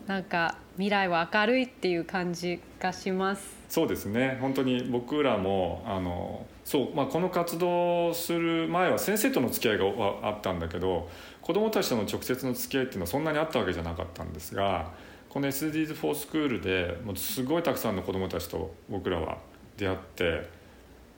[0.07, 3.55] なんか未来は明るいっていう感じがします。
[3.69, 11.09] そうですね本当に僕らもあのそう、まあ、この活動をする前は先生との付き合いがあったんだけど
[11.41, 14.91] 子どもたちとの直接の付き合いっていうのはそんなにあったわけじゃなかったんですが
[15.35, 19.37] この SDGs4 スクールでもうすごいたくさんの子どもたちと僕らは
[19.75, 20.49] 出会って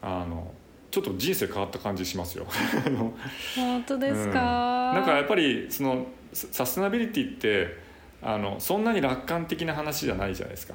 [0.02, 0.52] あの
[0.90, 2.48] ちょっと人生変わった感じしますよ。
[3.56, 7.78] 本当ですか、うん、なんかやっぱりそのサステナビリティって
[8.20, 10.74] あのそんなに楽観的な話じゃないじゃないですか。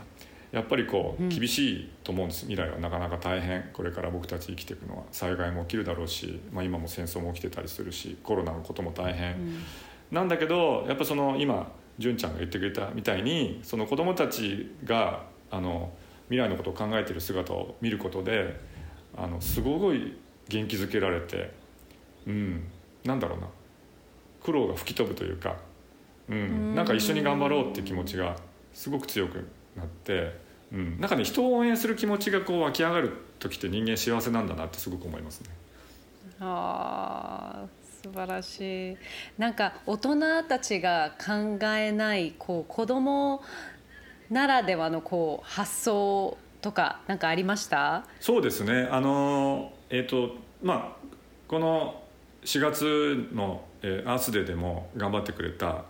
[0.52, 3.70] やっぱりこう厳しいと思うんです、未来はなかなか大変。
[3.72, 9.64] これから僕たち生きていくのは災害も起きるだろうし、まあ、今も戦争も起きてたりするしコロナのことも大変、うん、
[10.12, 15.92] なんだけどやっぱその今純ちゃんが言ってくれたみたいにその子どもたちがあの
[16.28, 18.58] 未来のことを考えている姿を見ることで
[19.16, 20.16] あのすごい
[20.48, 21.52] 元気づけられて
[22.26, 22.64] うん
[23.04, 23.48] なんだろうな。
[24.42, 25.56] 苦労が吹き飛ぶというか、
[26.28, 28.36] うん、なんか一緒に頑張ろうっていう気持ちが
[28.74, 30.36] すごく強くなって、
[30.72, 35.50] うん、なんかね人を応援する気持ちがこう湧き上がる時って人間幸せなんだなってすごく思いますね。
[36.40, 37.64] あ
[38.02, 38.96] 素晴らしい。
[39.38, 43.42] なんか大人たちが考えないこう子供
[44.28, 48.04] ならではのこう発想とか何かありました？
[48.18, 48.88] そうですね。
[48.90, 51.06] あのえっ、ー、とまあ
[51.46, 52.02] この
[52.44, 55.84] 4月の、えー、アースデーでも頑張ってくれた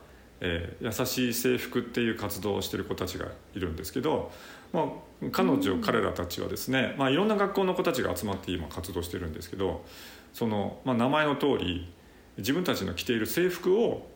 [0.44, 4.32] えー、優しい制服っていう活動をしてる子たちがいるんですけど、
[4.72, 4.86] まあ、
[5.30, 9.84] 彼女、彼らたちはですね、まあ、いろんな学校の子たちが集まって今活動してるんですけど
[10.32, 11.92] その、まあ、名前の通り
[12.38, 14.06] 自分たちの着ている制服を、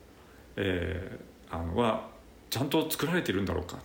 [0.57, 2.09] えー、あのは
[2.51, 3.79] ちゃんと作られているんだろうか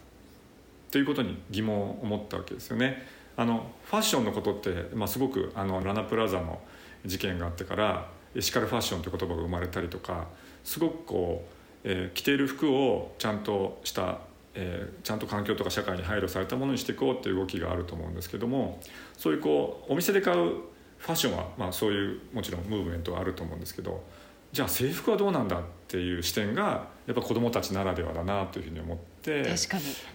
[0.92, 3.06] ということに疑問を持ったわけですよね。
[3.38, 6.62] あのファッションのことって、まあ、すごくあのラナプラザの
[7.06, 10.28] 事件があってからエシカルファッションという言葉が生まれたりとか
[10.64, 14.20] すごくこうえー、着ている服をちゃんとした、
[14.54, 18.80] えー、ちゃんと環境とか社会に配慮されたものにしていこうっていう動きがあると思うんですけども
[19.18, 20.56] そういうこうお店で買う
[20.98, 24.04] ファッションは、まあ、そういうもちろんムーブメントはあると思うんですけど
[24.52, 29.44] じゃあ制服はどうなんだっていう視点がやっぱ子どもたちならではだなというふうに思って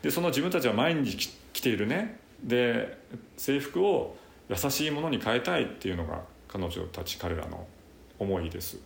[0.03, 2.99] でその自分たちは毎日着ているねで
[3.37, 4.17] 制服を
[4.49, 7.67] 優しいものに変えたいっていうのが彼女たち彼らの
[8.19, 8.79] 思いです。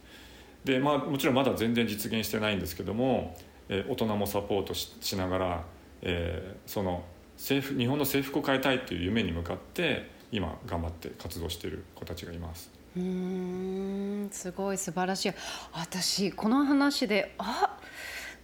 [0.65, 3.37] でまあもちろんまだ全然実現してないんですけども、
[3.69, 5.65] えー、大人もサポートししながら、
[6.03, 7.05] えー、その
[7.37, 12.80] 制服日本の制服を変えたいっていう夢に向かって今頑張って活動している子たちがいます。
[13.01, 15.33] うんすごい素晴らしい。
[15.73, 17.79] 私この話であ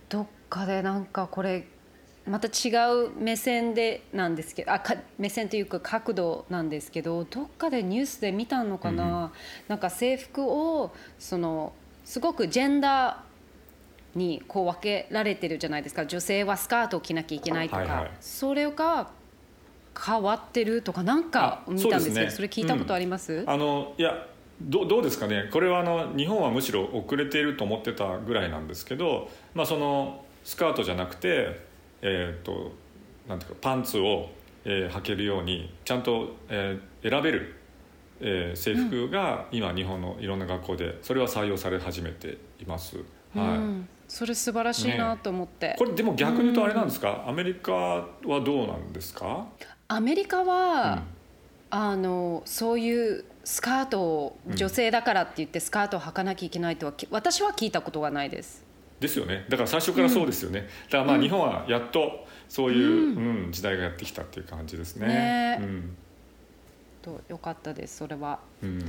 [0.09, 1.67] どっかでなんかこれ
[2.27, 2.71] また違
[3.07, 9.31] う目線でなんですけどあか目線というか角度なんですけどどっかでニュースで見たのかな、うん、
[9.69, 11.73] なんか制服をその
[12.05, 16.07] すごくジェンダーにこう分けられてるじゃないですか。
[16.07, 19.11] 女性はスカートを着なきゃいけないとか、はいはい、それが
[20.05, 24.27] 変わってるとかなんか見たんですけどそ、ね,、れ聞いたことあります、うん、あのいや
[24.61, 25.49] どどうですかね。
[25.53, 31.61] これはあの日本はむしろ遅れていると思ってたぐらいなんですけど、まあ、そのスカートじゃなくて、
[32.03, 32.73] えーと、
[33.29, 34.31] なんていうかパンツを、
[34.65, 37.55] えー、履けるようにちゃんと、えー、選べる
[38.19, 42.97] えー、制服が今日本のいろんな学校でそれは採用され始めています。
[42.97, 43.05] はい、
[43.37, 49.47] うん、それ素晴らしいなと思って、ね、これでも逆に言うとあれなんですか、アメリカはどうなんですか？
[49.89, 58.65] アメリカは、うん、あのそういうスカートを女性だからって言ってスカートを履かなきゃいけないとは、私は聞いたことがないです。
[58.99, 59.47] ですよね。
[59.49, 65.07] だから最初からそうですよね、うん、だからまあ日本はやっとそういう、うん、時代がやってきたっていう感じですね。
[65.07, 65.59] ね。
[65.61, 65.97] うん、
[67.03, 68.41] とよかったですそれは。
[68.65, 68.85] うん。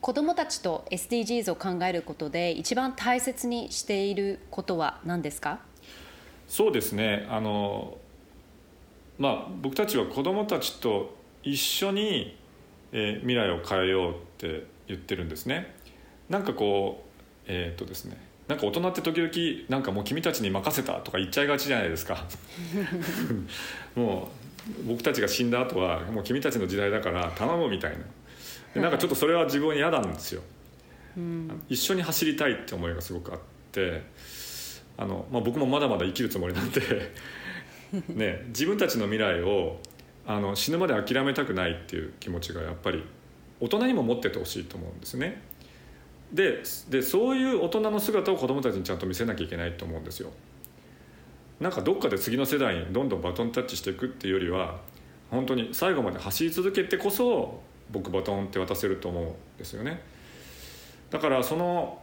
[0.00, 5.60] 子どもたちと SDGs を考えることで一番大切にしていることは何ですか？
[6.46, 7.26] そうですね。
[7.28, 7.98] あの、
[9.18, 12.36] まあ、僕たちは子どもたちと一緒に、
[12.92, 15.74] えー、未来を変えようって言ってるんですね。
[16.28, 17.08] なんかこう
[17.46, 22.24] えー、っとですねなんか大人って時々なんかもう君たちに任せたとか言っちゃいがちじゃないですか。
[23.94, 24.30] も
[24.82, 27.98] う僕たちが死んだ後はもう君たちの時代だから頼むみたいな。
[28.74, 30.42] でなんかちょっとそれは自分嫌なんですよ、
[31.16, 33.40] うん、一緒に走りたいって思いがすごくあっ
[33.72, 34.02] て
[34.96, 36.80] あの、まあ、僕もまだまだ生きるつもりなんで
[38.08, 39.80] ね自分たちの未来を
[40.28, 43.02] あの死ぬまで諦めたくないっていう気持ちがやっぱり
[43.60, 45.42] 大人にも持っててほしいと思うんですね。
[46.34, 50.30] ででそういう大人の姿を子どもたちにちゃんと見せなきゃいけないと思うんですよ。
[51.60, 54.78] なんかどっかで次の世代にどんどんバトンタッチしていくっていうよりは
[55.30, 60.02] 本当に最後まで走り続けてこそ僕バトンって渡せると思うんですよね。
[61.08, 62.02] だからその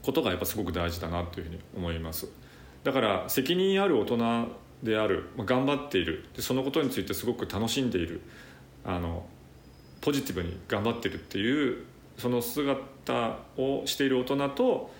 [0.00, 2.28] ことがやっぱすごく大事だなというふうに思います。
[2.84, 6.24] だから責任ある大人である頑張っている。
[6.34, 8.20] でそのことについてすごく楽しんでいる。
[8.84, 9.24] あの
[10.00, 11.84] ポジティブに頑張ってるっていう
[12.18, 14.90] その姿をしている大人と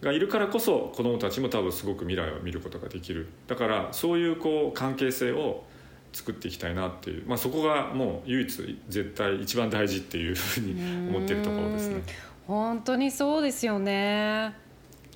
[0.00, 3.28] がいるからこそ子どもたちも多分すごく未来を見ることができる。
[3.46, 5.64] だからそういうこう関係性を
[6.12, 12.02] 作っていきたいなっていう、まあ、そこがもう唯一絶対一番大事っていうふうに思ってるところですね。
[12.46, 14.54] 本当にそうですよね。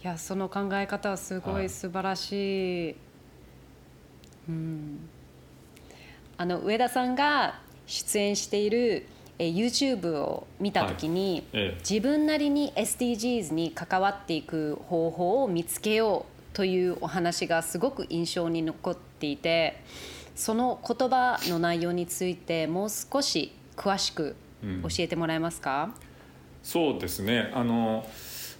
[0.02, 2.96] いやその考え方はすごい素晴らしい、はい、
[4.48, 5.08] うん。
[6.36, 9.06] あの上田さんが出演している
[9.38, 11.62] え YouTube を見た時に、はい。
[11.62, 19.80] ええ、自分なりに SDGs に関わっていく方法を見つけようというお話がすごく印象に残っていて
[20.34, 24.34] その言葉の内容についてもう少し詳しく
[24.82, 25.92] 教えてもらえますか、うん、
[26.64, 27.52] そうですね。
[27.54, 28.04] あの、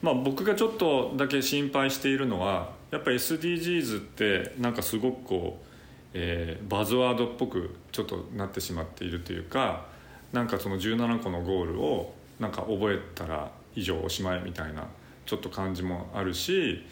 [0.01, 5.68] まあ、僕がちょっとだけ心配しているのはやっぱり SDGs ってなんかすごくこう、
[6.15, 9.87] えー、バズワードっぽくちょっとなってしまっているというか
[10.33, 14.87] なんかその17個のゴールをなんか覚えたら以上おしまいみたいな
[15.27, 16.85] ちょっと感じもあるし、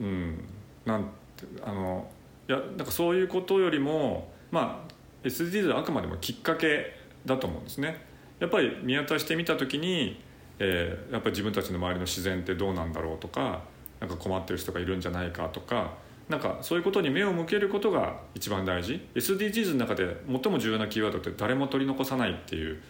[0.00, 0.44] うん、
[0.84, 1.08] なんて
[1.62, 2.08] あの
[2.48, 8.04] いやなんかそういうことよりもまあ SDGs はあくまでもきっかけだと思うんですね。
[8.40, 10.20] やっぱり見渡してみた時に、
[10.58, 13.62] えー、やっぱり自分たちの周りの自然ってどうなんだろうとか
[14.00, 15.92] なんか困ってる人がいるんじゃないかとか
[16.28, 19.00] なんかそういうことに目を向けることが一番大事。
[19.14, 22.80] SDGs の中で最も重要なキーワードって誰も取り残さないっていう、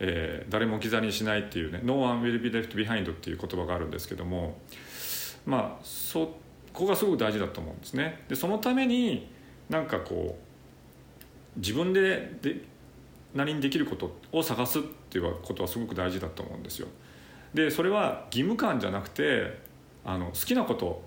[0.00, 4.58] えー、誰も置き去りにしないっていうね No one will be left behind っていう言葉があるんですけども
[5.46, 6.36] まあそ
[6.72, 8.24] こがすごく大事だと思うんですね。
[8.28, 9.28] でそのために
[9.68, 10.38] なんかこ
[11.56, 12.62] う自分でで
[13.34, 16.88] 何にできることを探すっていうことはすごく大事だと思うんですよ。
[17.54, 19.58] でそれは義務感じゃなくて
[20.04, 21.02] あの好きなこと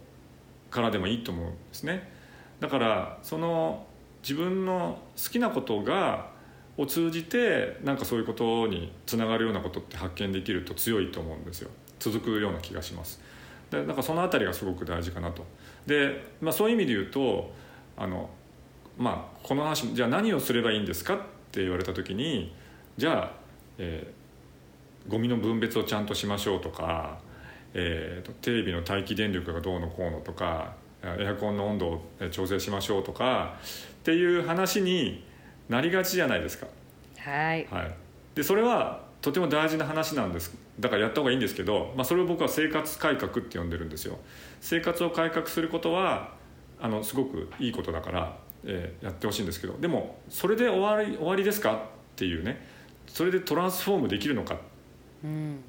[0.72, 2.10] からでもいいと思うんですね。
[2.60, 3.86] だからその
[4.24, 6.32] 自分の好きなことが
[6.78, 11.70] を通じてなんかそういうことにつながるようなことって発見できると強いと思うんですよ。
[12.00, 13.22] 続くような気がします。
[13.70, 15.46] でなんかその辺りがすごく大事かなと。
[15.86, 17.52] で、まあ、そういう意味で言うと
[17.98, 18.30] あの
[18.98, 21.18] まあこの話じゃあ何をすればいいんですかっ
[21.52, 22.54] て言われた時に
[22.98, 23.32] じゃあ、
[23.78, 27.20] えー、ゴミの分別をちゃんとしましょうとか
[27.74, 32.02] えーと、テレビの待機電力がどうのこうのとかエアコンの温度を
[32.32, 35.24] 調整しましょうとかっていう話に
[35.70, 36.68] なりがちじゃないですか。
[37.18, 37.96] はい、はい、
[38.36, 40.56] でそれはとても大事な話なんです。
[40.80, 44.18] だからやった方がいいんですけど、まあ、それを僕は生活改革って呼んでるんですよ。
[44.62, 46.34] 生活を改革することは
[46.80, 51.78] あのすごくいいことだから、えー、やってほしいんですけどでもそれで終わり終わりですかっ
[52.16, 52.68] ていうね。
[53.08, 54.58] それでトランスフォームできるのか、
[55.24, 55.64] うん、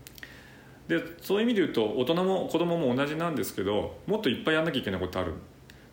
[0.88, 5.34] でそういう意味で言うと大人も子供も同じなんですけどもっといっぱいやんなきゃいけないことある。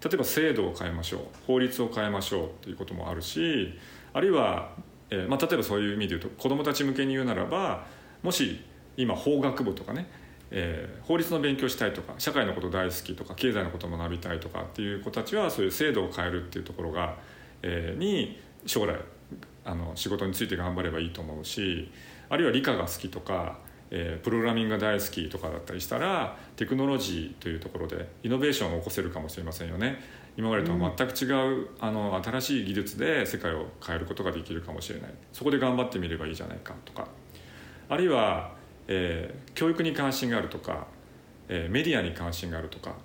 [0.01, 1.21] 例えば制度を変えましょう。
[1.45, 3.77] 法律を変えましょうっていうこともあるし
[4.13, 4.71] あるいは、
[5.09, 7.85] えーまあ、例えばそういう意味で言うと子供たち向けに言うならば
[8.23, 8.63] もし
[8.97, 10.07] 今法学部とかね、
[10.51, 17.17] えー、法律の勉強したいとか社会のこと大好きとか経済のこと学びたいとかっていう子たちはそういう制度を変えるっていうところが、
[17.61, 18.95] えー、に将来
[19.65, 21.91] あの仕事について頑張ればいいと思うし
[22.29, 23.59] あるいは理科が好きとか
[23.91, 29.99] えー、プログラミングが大好きとかだったりしたらテクノロジーというところでイノベーションを起こせるかもしれませんよね。
[30.37, 35.11] 今までとは全く違う、うん、あの新しい技術で世界を変えることができるかもしれない。
[35.33, 37.07] そこで頑張ってみればいいじゃないかとか。
[37.89, 38.53] あるいは、
[38.87, 40.87] えー教育に関心があるとか、
[41.49, 42.95] えーメディアに関心があるとか、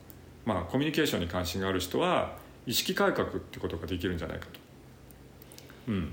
[0.44, 4.60] まあ、コミュニケーションに関心がある人は意識改革ってことができるんじゃないかと。
[5.88, 6.12] うん、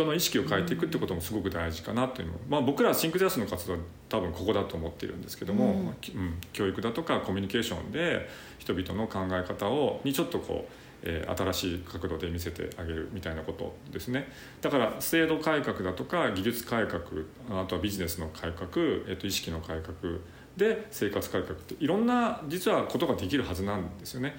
[0.00, 2.34] 人の意識を変えていくってこともすごく大事かなというの。
[2.48, 3.78] まあ、僕らシンクジャスの活動は
[4.08, 5.84] 多分ここだと思っているんですけども、うん。
[5.86, 8.28] まあきうん、教育だとかコミュニケーションで
[8.58, 10.72] 人々の考え方をにちょっとこう、
[11.02, 14.28] えー新しい角度で見せてあげるみたいなことですね。
[14.60, 17.02] だから制度改革だとか技術改革
[17.50, 18.68] あとはビジネスの改革、
[19.06, 20.18] えー、と意識の改革
[20.56, 24.36] で生活改革っていろんな実はことができるはずなんですよね。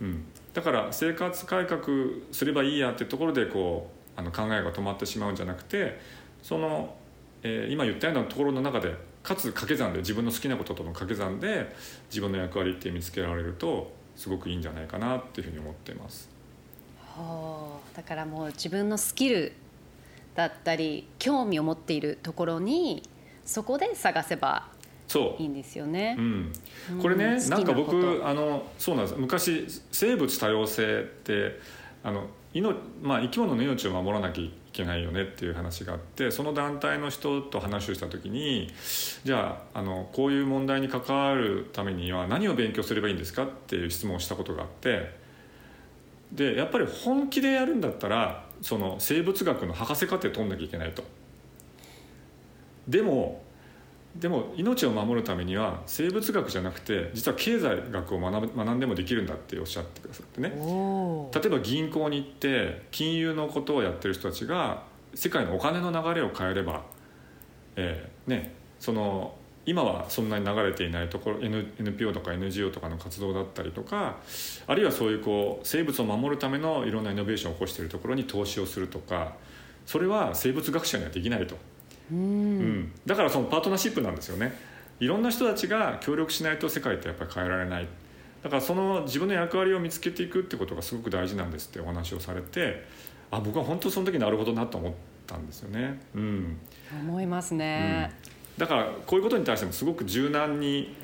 [0.00, 0.24] うん、
[0.54, 1.82] だから生活改革
[2.30, 6.00] すればいいやってところでこうあの考えが止まってしまうんじゃなくて
[6.42, 6.96] その、
[7.44, 11.72] えー今言ったようなところの中でかつ掛け算で自分の好きなこととの掛け算で
[12.10, 16.28] 自分の役割って見つけられるとすごくいいんじゃないかなっていうふうに思っています。
[17.14, 19.52] はあだからもう自分のスキル
[20.34, 23.08] だったり興味を持っているところに
[23.44, 24.66] そこで探せば
[25.06, 26.22] そういいんですよねう。
[26.22, 26.52] ん、
[27.00, 31.60] これね、うんなんか僕あのそうなんです昔生物多様性って
[32.02, 32.28] あの、
[33.02, 38.72] まあ、生き物の命を守らなきゃいけないよねっていう話があってその団体の人と話をした時に
[39.24, 45.14] じゃああのこういう問題に関わるためには何を勉強すればいいんですかっていう質問をしたことがあって
[46.32, 51.02] でやっぱり本気でやるんだったらその生物学の博士課程取んなきゃいけないと。
[52.86, 53.42] でも
[54.18, 64.82] でも命を守るためには生物学じゃなくて実は経済学を学ぶ学んでもできるんだっておっしゃってくださってね例えば銀行に行って金融のことをやってる人たちが
[65.14, 66.82] 世界のお金の流れを変えれば、
[67.76, 74.16] えーね、その今はそんなに流れていないところ N- NPO とか NGO とかの活動だったりとか
[74.66, 79.34] あるいはそういうこう生物を守るためのいろんなイノベーションを起こしているところに投資をするとか
[79.86, 81.56] それは生物学者にはできないと。
[82.12, 82.18] うん。
[82.18, 82.22] う
[82.62, 84.52] ん、だからそのパートナーシップなんですよね。
[85.00, 87.88] いろんな人たちが協力しないと世界ってやっぱり変えられない。
[88.42, 92.84] だからその自分の役割を見つけていくってことがすごく大事なんですってお話をされて
[93.30, 94.92] あ僕は本当その時なるほどなと思っ
[95.26, 96.56] たんですよね、うん。
[97.00, 98.12] 思いますね。
[98.56, 100.94] だからこういうことに対してもすごく柔軟に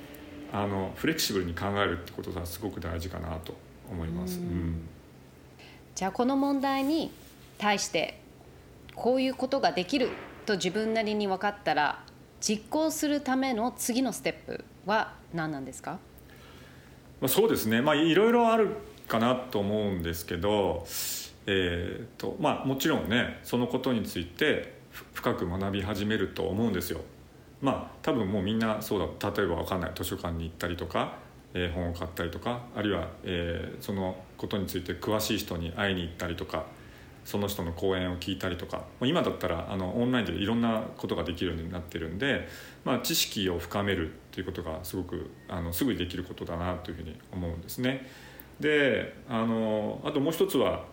[0.52, 3.54] あのフレキシブルに考えるってことがすごく大事かなと
[3.90, 4.88] 思います、ううんん。
[5.94, 7.10] じゃあこの問題に
[7.58, 8.20] 対して
[8.94, 10.08] こういうことができる
[10.44, 12.04] と自分なりに分かったら
[12.40, 15.98] 実行するための次のステップは何なんですか？
[17.20, 17.80] まあ、そうですね。
[17.80, 18.76] まあいろいろある
[19.08, 20.86] かなと思うんですけど、
[21.46, 24.78] えーとまあ、もちろんねそのことについて
[25.12, 27.00] 深く学び始めると思うんですよ。
[27.60, 29.92] まあ多分もうみんなそうだ例えば分かんない。
[29.94, 31.16] 図書館に行ったりとか、
[31.54, 36.66] えー本を買ったりとかあるいは、えーそのことについて詳しい人に会いに行ったりとか
[37.24, 42.46] その人の講演を聞いたりとか今だったらあのオンラインでいろんなことができるようになってるんで、
[42.84, 48.06] まあ、知識を深めるっていうことがすごくあのすぐにできることだなというふうに思うんですね。
[48.60, 50.84] であのあともう一つは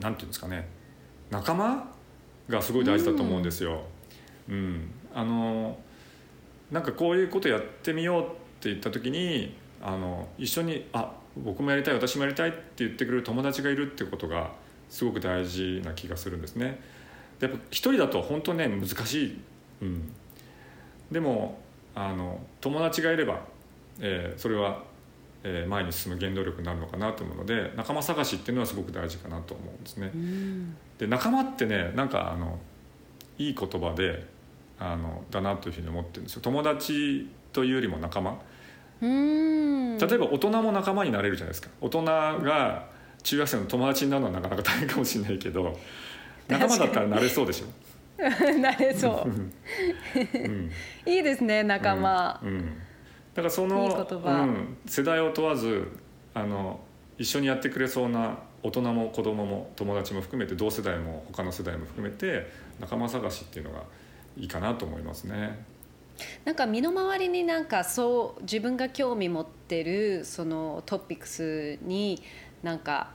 [0.00, 0.68] なんていうんですかね
[1.30, 1.90] 仲間
[2.48, 3.82] がすごい大事だと思うんですよ。
[4.48, 5.78] うん、あの
[6.70, 8.24] なんかこういうことやってみようっ
[8.60, 14.50] て言った時にあの一緒に「あ僕もやりたい私もやりたい」って言ってくれる友達がいるってことが
[14.88, 16.80] すごく大事な気がするんですね。
[17.38, 19.38] でやっぱ一人だと本当ね難しい、
[19.82, 20.12] うん、
[21.10, 21.58] でも
[21.94, 23.40] あの友達がいれば、
[24.00, 24.82] えーそれは、
[25.42, 30.10] えー前に進む原動力になるのかなと思うので仲間探しっていうのはすごく大事かなと思うんですね。
[30.14, 30.76] うん。
[30.98, 32.58] で仲間ってねなんかあの
[33.38, 34.26] いい言葉で
[34.78, 36.42] あのだなというふうに思ってるんですよ。
[36.42, 38.38] 友達というよりも仲間。
[39.00, 39.98] うん。
[39.98, 41.68] 例えば大人も仲間になれるじゃないですか。
[41.80, 42.88] 大人が
[43.26, 45.76] 中学生の友達になるのはなかなか大変かもしれないけど
[46.46, 47.66] 仲間だったらなれそうでしょ、
[48.60, 49.28] なれそう。
[49.28, 50.70] うん、
[51.04, 52.48] いいですね仲間、うん。
[52.48, 52.60] うん。
[53.34, 55.88] だからそのうん、世代を問わず
[56.34, 56.78] あの
[57.18, 62.46] 一緒にやってくれそうな大人も子供も友達も含めて同世代も他の世代も含めて
[62.78, 63.82] 仲間探しっていうのが
[64.36, 65.64] いいかなと思いますね。
[66.44, 72.22] なんか身の回りになんかそう自分が興味持ってるそのトピックスに
[72.66, 73.10] なんか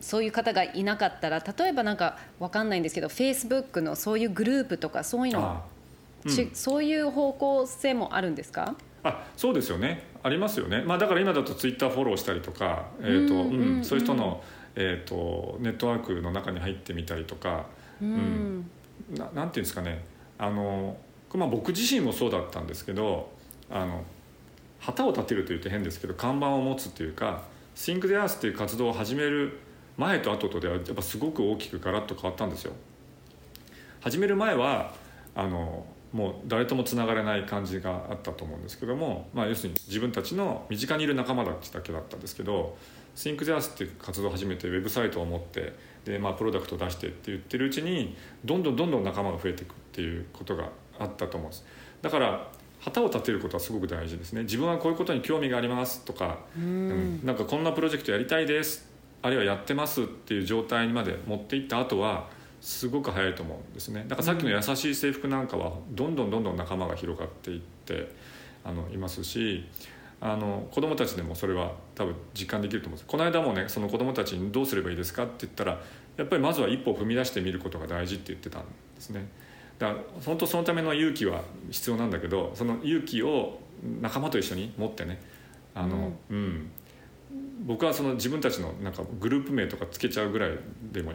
[0.00, 5.62] そういう方がいなかったら例えばなんかわかんないんですけど Facebook のそういうグループとかそういうの、あ
[6.24, 6.30] うん。
[6.30, 8.74] ちそういう方向性もあるんですか？
[9.04, 10.02] あそうですよね。
[10.22, 13.84] ありますよね、まあ、だから今だとツイッターフォローしたりとか、えーとうんうんうんうん。
[13.84, 14.42] そういう人の、
[14.74, 17.66] えー、とネットワークの中に入ってみたりとか
[18.02, 18.70] うん、
[19.14, 20.04] ななんていうんですかね。
[20.38, 20.96] あの、
[21.34, 23.30] まあ、僕自身もそうだったんですけど
[23.70, 24.04] あの
[24.80, 27.44] 旗を立てると言って変ですけど看板を持つっていうか
[27.76, 29.58] 「Think the Earth」っていう活動を始める
[29.96, 32.72] 前と後とではやっぱすごく大きくガラッと変わったんですよ。
[34.00, 34.94] 始める前は
[35.34, 42.76] あのもう誰ともつながれない感じがあったと思うんですけども、まあ、要するに自分たちの身近にいる仲間たちだけだったんですけど
[43.16, 45.74] ThinkTheAs っていう活動を始めてウェブサイトを持って
[46.04, 51.64] で、まあ、プロダクトを出してって言ってるうちにどんどんどんどん仲間が増えていくっていうことがあったと思うんです
[52.00, 52.48] だから
[52.86, 54.42] 旗を立てることはすごく大事ですね。
[54.42, 58.88] 自分はこういうことに興味がありますとか、ううんんなんかこんなプロジェクトやりたいです
[59.22, 62.28] あるいはやってますっていう状態にまで持っていった後は
[62.60, 64.04] すごく早いと思うんですね。
[64.06, 68.12] だからさっきの優しい制服なんかはどんどんどんどん仲間が広がっていって
[68.64, 69.64] あのいますし
[70.20, 73.10] あの子どもたちでもそれは多分実感できると思うんです。
[73.10, 75.80] この間もねその子どもたちにどうすればいいですかって言ったら
[76.16, 79.28] やっぱりまずは一歩を踏み出してみることが大事って言ってたんですね
[79.78, 83.58] だから本当そのための勇気は必要なんだけどその勇気を
[84.00, 85.20] 仲間と一緒に持ってね
[85.74, 86.70] あの、うん。
[87.66, 90.50] 僕はその自分たちのなんかグループ名とかつけちゃうぐらい
[90.92, 91.12] でも、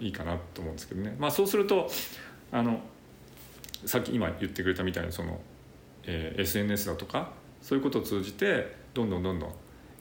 [0.00, 1.88] いいかなと思うんですけどね、まあ、そうすると
[2.52, 2.80] あの
[3.84, 5.40] さっき今言ってくれたみたいにその、
[6.04, 7.30] えー SNS だとか
[7.62, 9.52] そういうことを通じてどんどんどんどん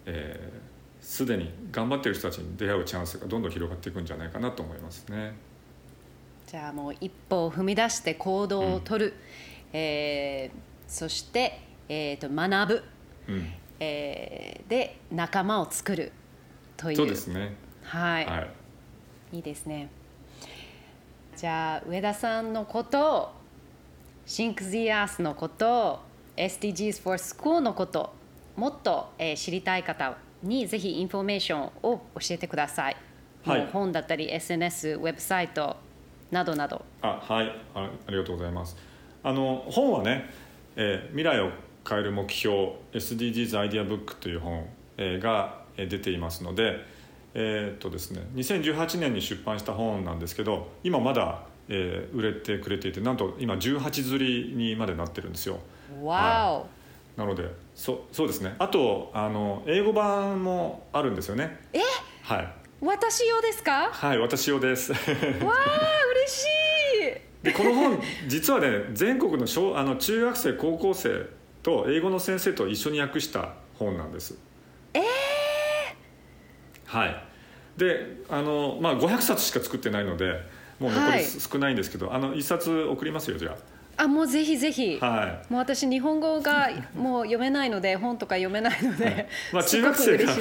[0.05, 0.75] えー
[1.05, 5.35] すで、に頑張ってる人たちに出会うチャンスがどんどん広がっていくんじゃないかなと思いますね。
[6.47, 9.13] じゃあもう一歩を踏み出して行動をとる、
[9.73, 12.83] えーそして、えー、と学ぶ、
[13.27, 16.11] うん、えーで仲間を作る
[16.77, 16.97] という。
[16.97, 19.37] そうですね、はい、はい。
[19.37, 19.89] いいですね。
[21.35, 23.33] じゃあ上田さんのこと
[24.25, 25.99] シンクズイアースのこと
[26.37, 28.13] SDGs for School のこと
[28.55, 32.97] もっと、えー知りたい方にぜひインフォメーションを教えてください、
[33.43, 33.67] はい。
[33.73, 35.77] 本だったり SNS ウェブサイト
[36.31, 36.83] などなど。
[37.01, 37.55] あはい。
[37.73, 38.75] あありがとうございます。
[39.23, 40.29] あの本はね、
[40.75, 41.49] えー未来を
[41.87, 44.67] 変える目標 SDGs アイディアブック」という本、
[44.97, 46.79] えーがえー出ていますので
[47.35, 55.59] えーっとですね2018年に出版した本なんですけど今まだ、えー売れてくれていてなんと今18釣りにまでなってるんですよ。
[56.01, 56.65] わ
[57.17, 58.55] お、なのでそそうですね。
[58.59, 61.59] あとあの英語版もあるんですよね。
[61.73, 61.79] え？
[62.23, 62.47] はい。
[62.81, 63.71] 私用ですか？
[63.83, 64.91] わはい私用です。
[64.93, 65.13] あ嬉
[66.27, 67.45] しい。
[67.45, 71.27] でこの本実はね全国の小あの中学生高校生
[71.61, 74.37] と英語の先生と一緒に訳した本なんです。
[74.93, 75.01] え
[76.85, 77.23] はい。
[77.77, 80.41] であの、まあ、500冊しか作ってないので
[80.79, 81.19] もう残はい。
[81.19, 83.57] り少ないんですけど、あの1冊送りますよじゃ
[83.97, 84.07] あ。
[84.07, 85.29] もうぜひぜひ、あはい。
[85.49, 89.27] もう私日本語がもう読めないので本とか読めないので、はい。
[89.53, 90.35] まあ 中学生が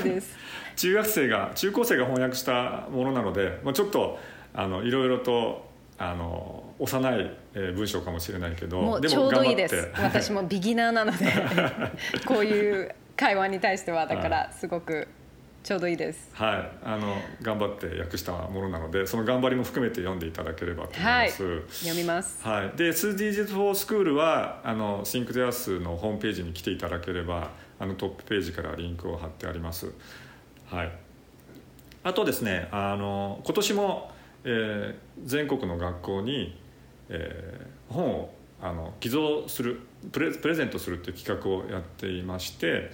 [0.77, 4.19] 中学生が中高生が翻訳したものなので、まあ、ちょっと
[4.53, 9.77] あのいろいろとあの幼いえー文章かもしれないけどもうちょうどいいです。
[9.77, 10.19] 頑張って。
[10.21, 11.27] 私もビギナーなので
[12.27, 15.07] こういう会話に対してはだからすごく
[15.65, 16.31] ちょうどいいです。
[16.35, 21.63] はい、あの頑張って訳したものなのでその頑張りも含めて読んでいただければと思います。
[21.87, 22.47] 読みます。
[22.47, 29.91] はい、で SDGs for School はあの ThinkTheAs のホームページに来ていただければあのトップページからリンクを貼ってあります。
[30.67, 30.93] はい、
[32.03, 34.14] あとですねあの今年も、
[34.45, 36.59] えー全国の学校に、
[37.09, 39.81] えー本をあの寄贈する
[40.11, 42.91] プレプレゼントするっていう企画をやっていまして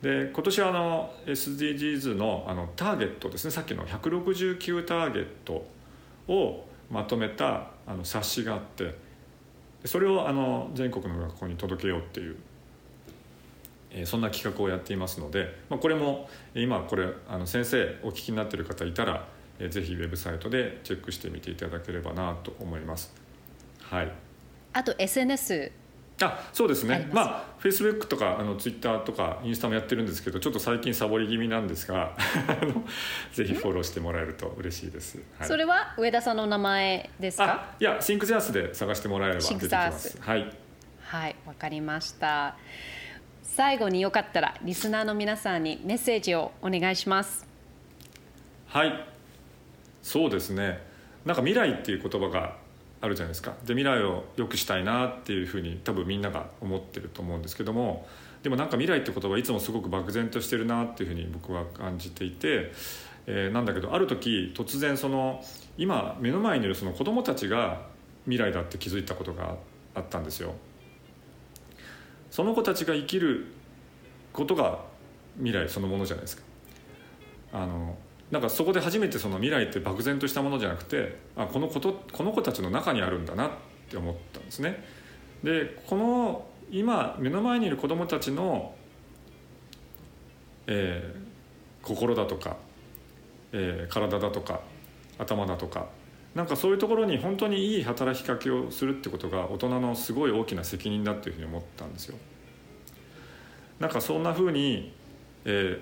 [0.00, 5.66] で今年はあの SDGs のあのターゲットですねさっきの169ターゲット
[6.28, 8.94] をまとめたあの冊子があって
[9.84, 12.36] それをあの全国の学校に届けようっていう、
[13.90, 19.26] えーそんな企画をやっていますので、まあ、これも今これあの先生お聞きになっている方いたら、
[19.68, 23.12] ぜひウェブサイトでチェックしてみていただければなと思います。
[23.80, 24.12] はい。
[24.72, 25.72] あと SNS
[26.20, 27.08] あそうですね。
[27.12, 32.16] まあフェイスブックとかあのツイッターとかインスタもやってるんですけどちょっと最近サボり気味なんですが
[33.32, 37.44] ぜひフォローしてもらえると嬉しいです、はい、それは上田さんの名前ですか？
[37.44, 40.18] あいやシンクゼアスで探してもらえれば出てきます。
[40.20, 40.52] はい。
[41.02, 42.56] はいわかりました。
[43.42, 47.46] 最後によかったらリスナーの皆さんにメッセージをお願いします。
[48.66, 49.11] はい
[50.02, 50.80] そうですね
[51.24, 52.56] なんか未来っていう言葉が
[53.00, 58.06] あるじゃないですかで未来を良くしたいなっていうふうに多分みんなが思ってると思うんですけども
[58.42, 62.72] でもなんか未来って言葉いつもすごく漠然としてるなっていうふうに僕は感じていて、
[63.26, 65.44] えーなんだけどある時突然その
[65.78, 67.82] 今目の前にいるその子供たちが
[68.24, 69.56] 未来だって気づいたことが
[69.94, 70.54] あったんですよ。
[72.30, 73.46] その子たちが生きる
[74.32, 74.80] ことが
[75.36, 76.42] 未来そのものじゃないですか。
[77.52, 77.96] あの
[78.32, 83.50] なんかそこで初めてその未来って漠然としたものじゃなくてあこのことこの子たちの中にあるんだなっ
[83.90, 84.82] て思ったんですね。
[85.44, 88.74] でこの今目の前にいる子どもたちの、
[90.66, 91.32] えー
[91.82, 92.58] 心だとか、
[93.50, 94.60] えー体だとか
[95.18, 95.88] 頭だとか
[96.34, 102.16] なんかそういうところに本当にいい働きかけをするってことが大人のすごい大きな責任だっていうふうに思ったんですよ。
[103.80, 104.94] なんかそんなふうに、
[105.44, 105.78] え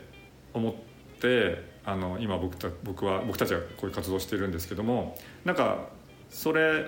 [0.54, 0.74] ー、思っ
[1.20, 5.88] てあの今僕た僕は僕たちはこういう活動してるんですけどもなんか
[6.28, 6.84] それ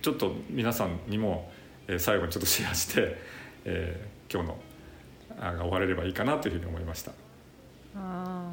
[0.00, 1.50] ちょっと皆さんにも、
[1.88, 3.16] えー、最後にちょっとシェアして、
[3.64, 4.58] えー、今日の
[5.40, 7.12] あが終われればいいかなというふうに思いました。
[7.96, 8.48] あ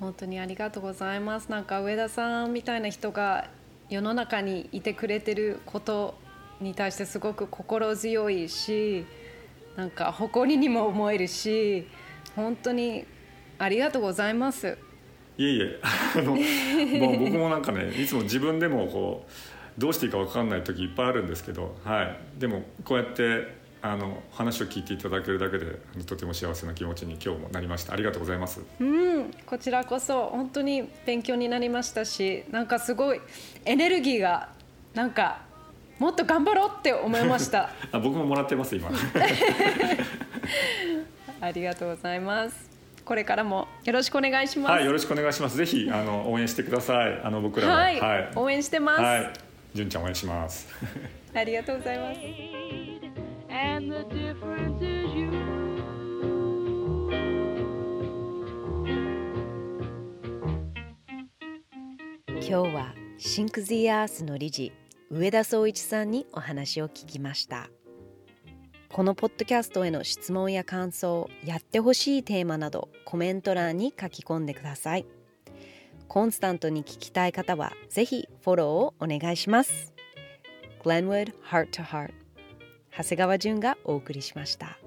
[0.00, 3.50] 本当にありがとうございますなんか上田さんみたいな人が
[3.90, 6.14] 世の中にいてくれてること
[6.60, 9.04] に対してすごく心強いし
[9.76, 11.88] なんか誇りにも思えるし
[12.36, 13.06] 本当に
[13.58, 14.78] ありがとうございます。
[15.36, 15.80] いえいえ。
[15.82, 19.26] あのもう僕もなんかねいつも自分でもこ
[19.76, 27.92] うどうしていいか分かんない時いっぱいあるんですけど、はい、でもこうやってあの話を聞いていただけるだけでとても幸せな気持ちに今日もなりました。
[27.92, 28.60] ありがとうございます。
[28.80, 29.30] うん。
[29.46, 33.20] こちらこそ本当に勉強になりましたしなんかすごい
[33.64, 34.48] エネルギーが
[34.94, 35.42] なんか
[36.00, 37.70] もっと頑張ろうって思いました。
[37.92, 38.90] あ僕ももらってます今。
[41.40, 42.67] ありがとうございます
[43.08, 44.72] これからもよろしくお願いします。
[44.72, 45.56] はいよろしくお願いします。
[45.56, 47.18] ぜひあの応援してください。
[47.24, 47.90] あの僕らは。
[47.90, 49.32] い、はい、応援してます、はい、
[49.72, 50.68] 純ちゃん応援します。
[51.34, 52.20] ありがとうございます。
[62.30, 64.70] 今日は Think the Earth の理事
[65.10, 67.70] 上田壮一さんにお話を聞きました
[68.90, 75.06] このポッドキャストへの質問や感想やってほしいテーマなどコメント欄に書き込んでください
[76.08, 79.92] コンスタントに聞きたい方はぜひフォローをお願いします
[80.82, 82.12] Glenwood Heart to Heart
[82.96, 84.78] 長谷川淳がお送りしました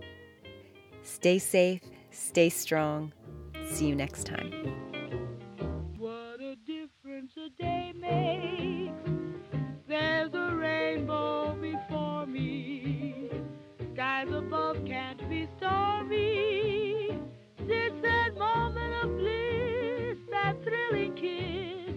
[1.04, 1.82] Stay safe,
[2.12, 3.12] stay strong
[3.72, 4.52] See you next time
[6.00, 8.92] What a difference a day makes
[9.88, 11.56] There's a rainbow
[14.22, 17.20] skies above can't be stormy.
[17.58, 21.96] Since that moment of bliss, that thrilling kiss,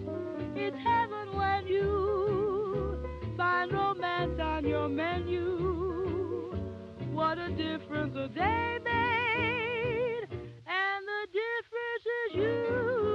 [0.55, 2.99] it's heaven when you
[3.37, 6.53] find romance on your menu.
[7.11, 13.14] What a difference a day made, and the difference is you.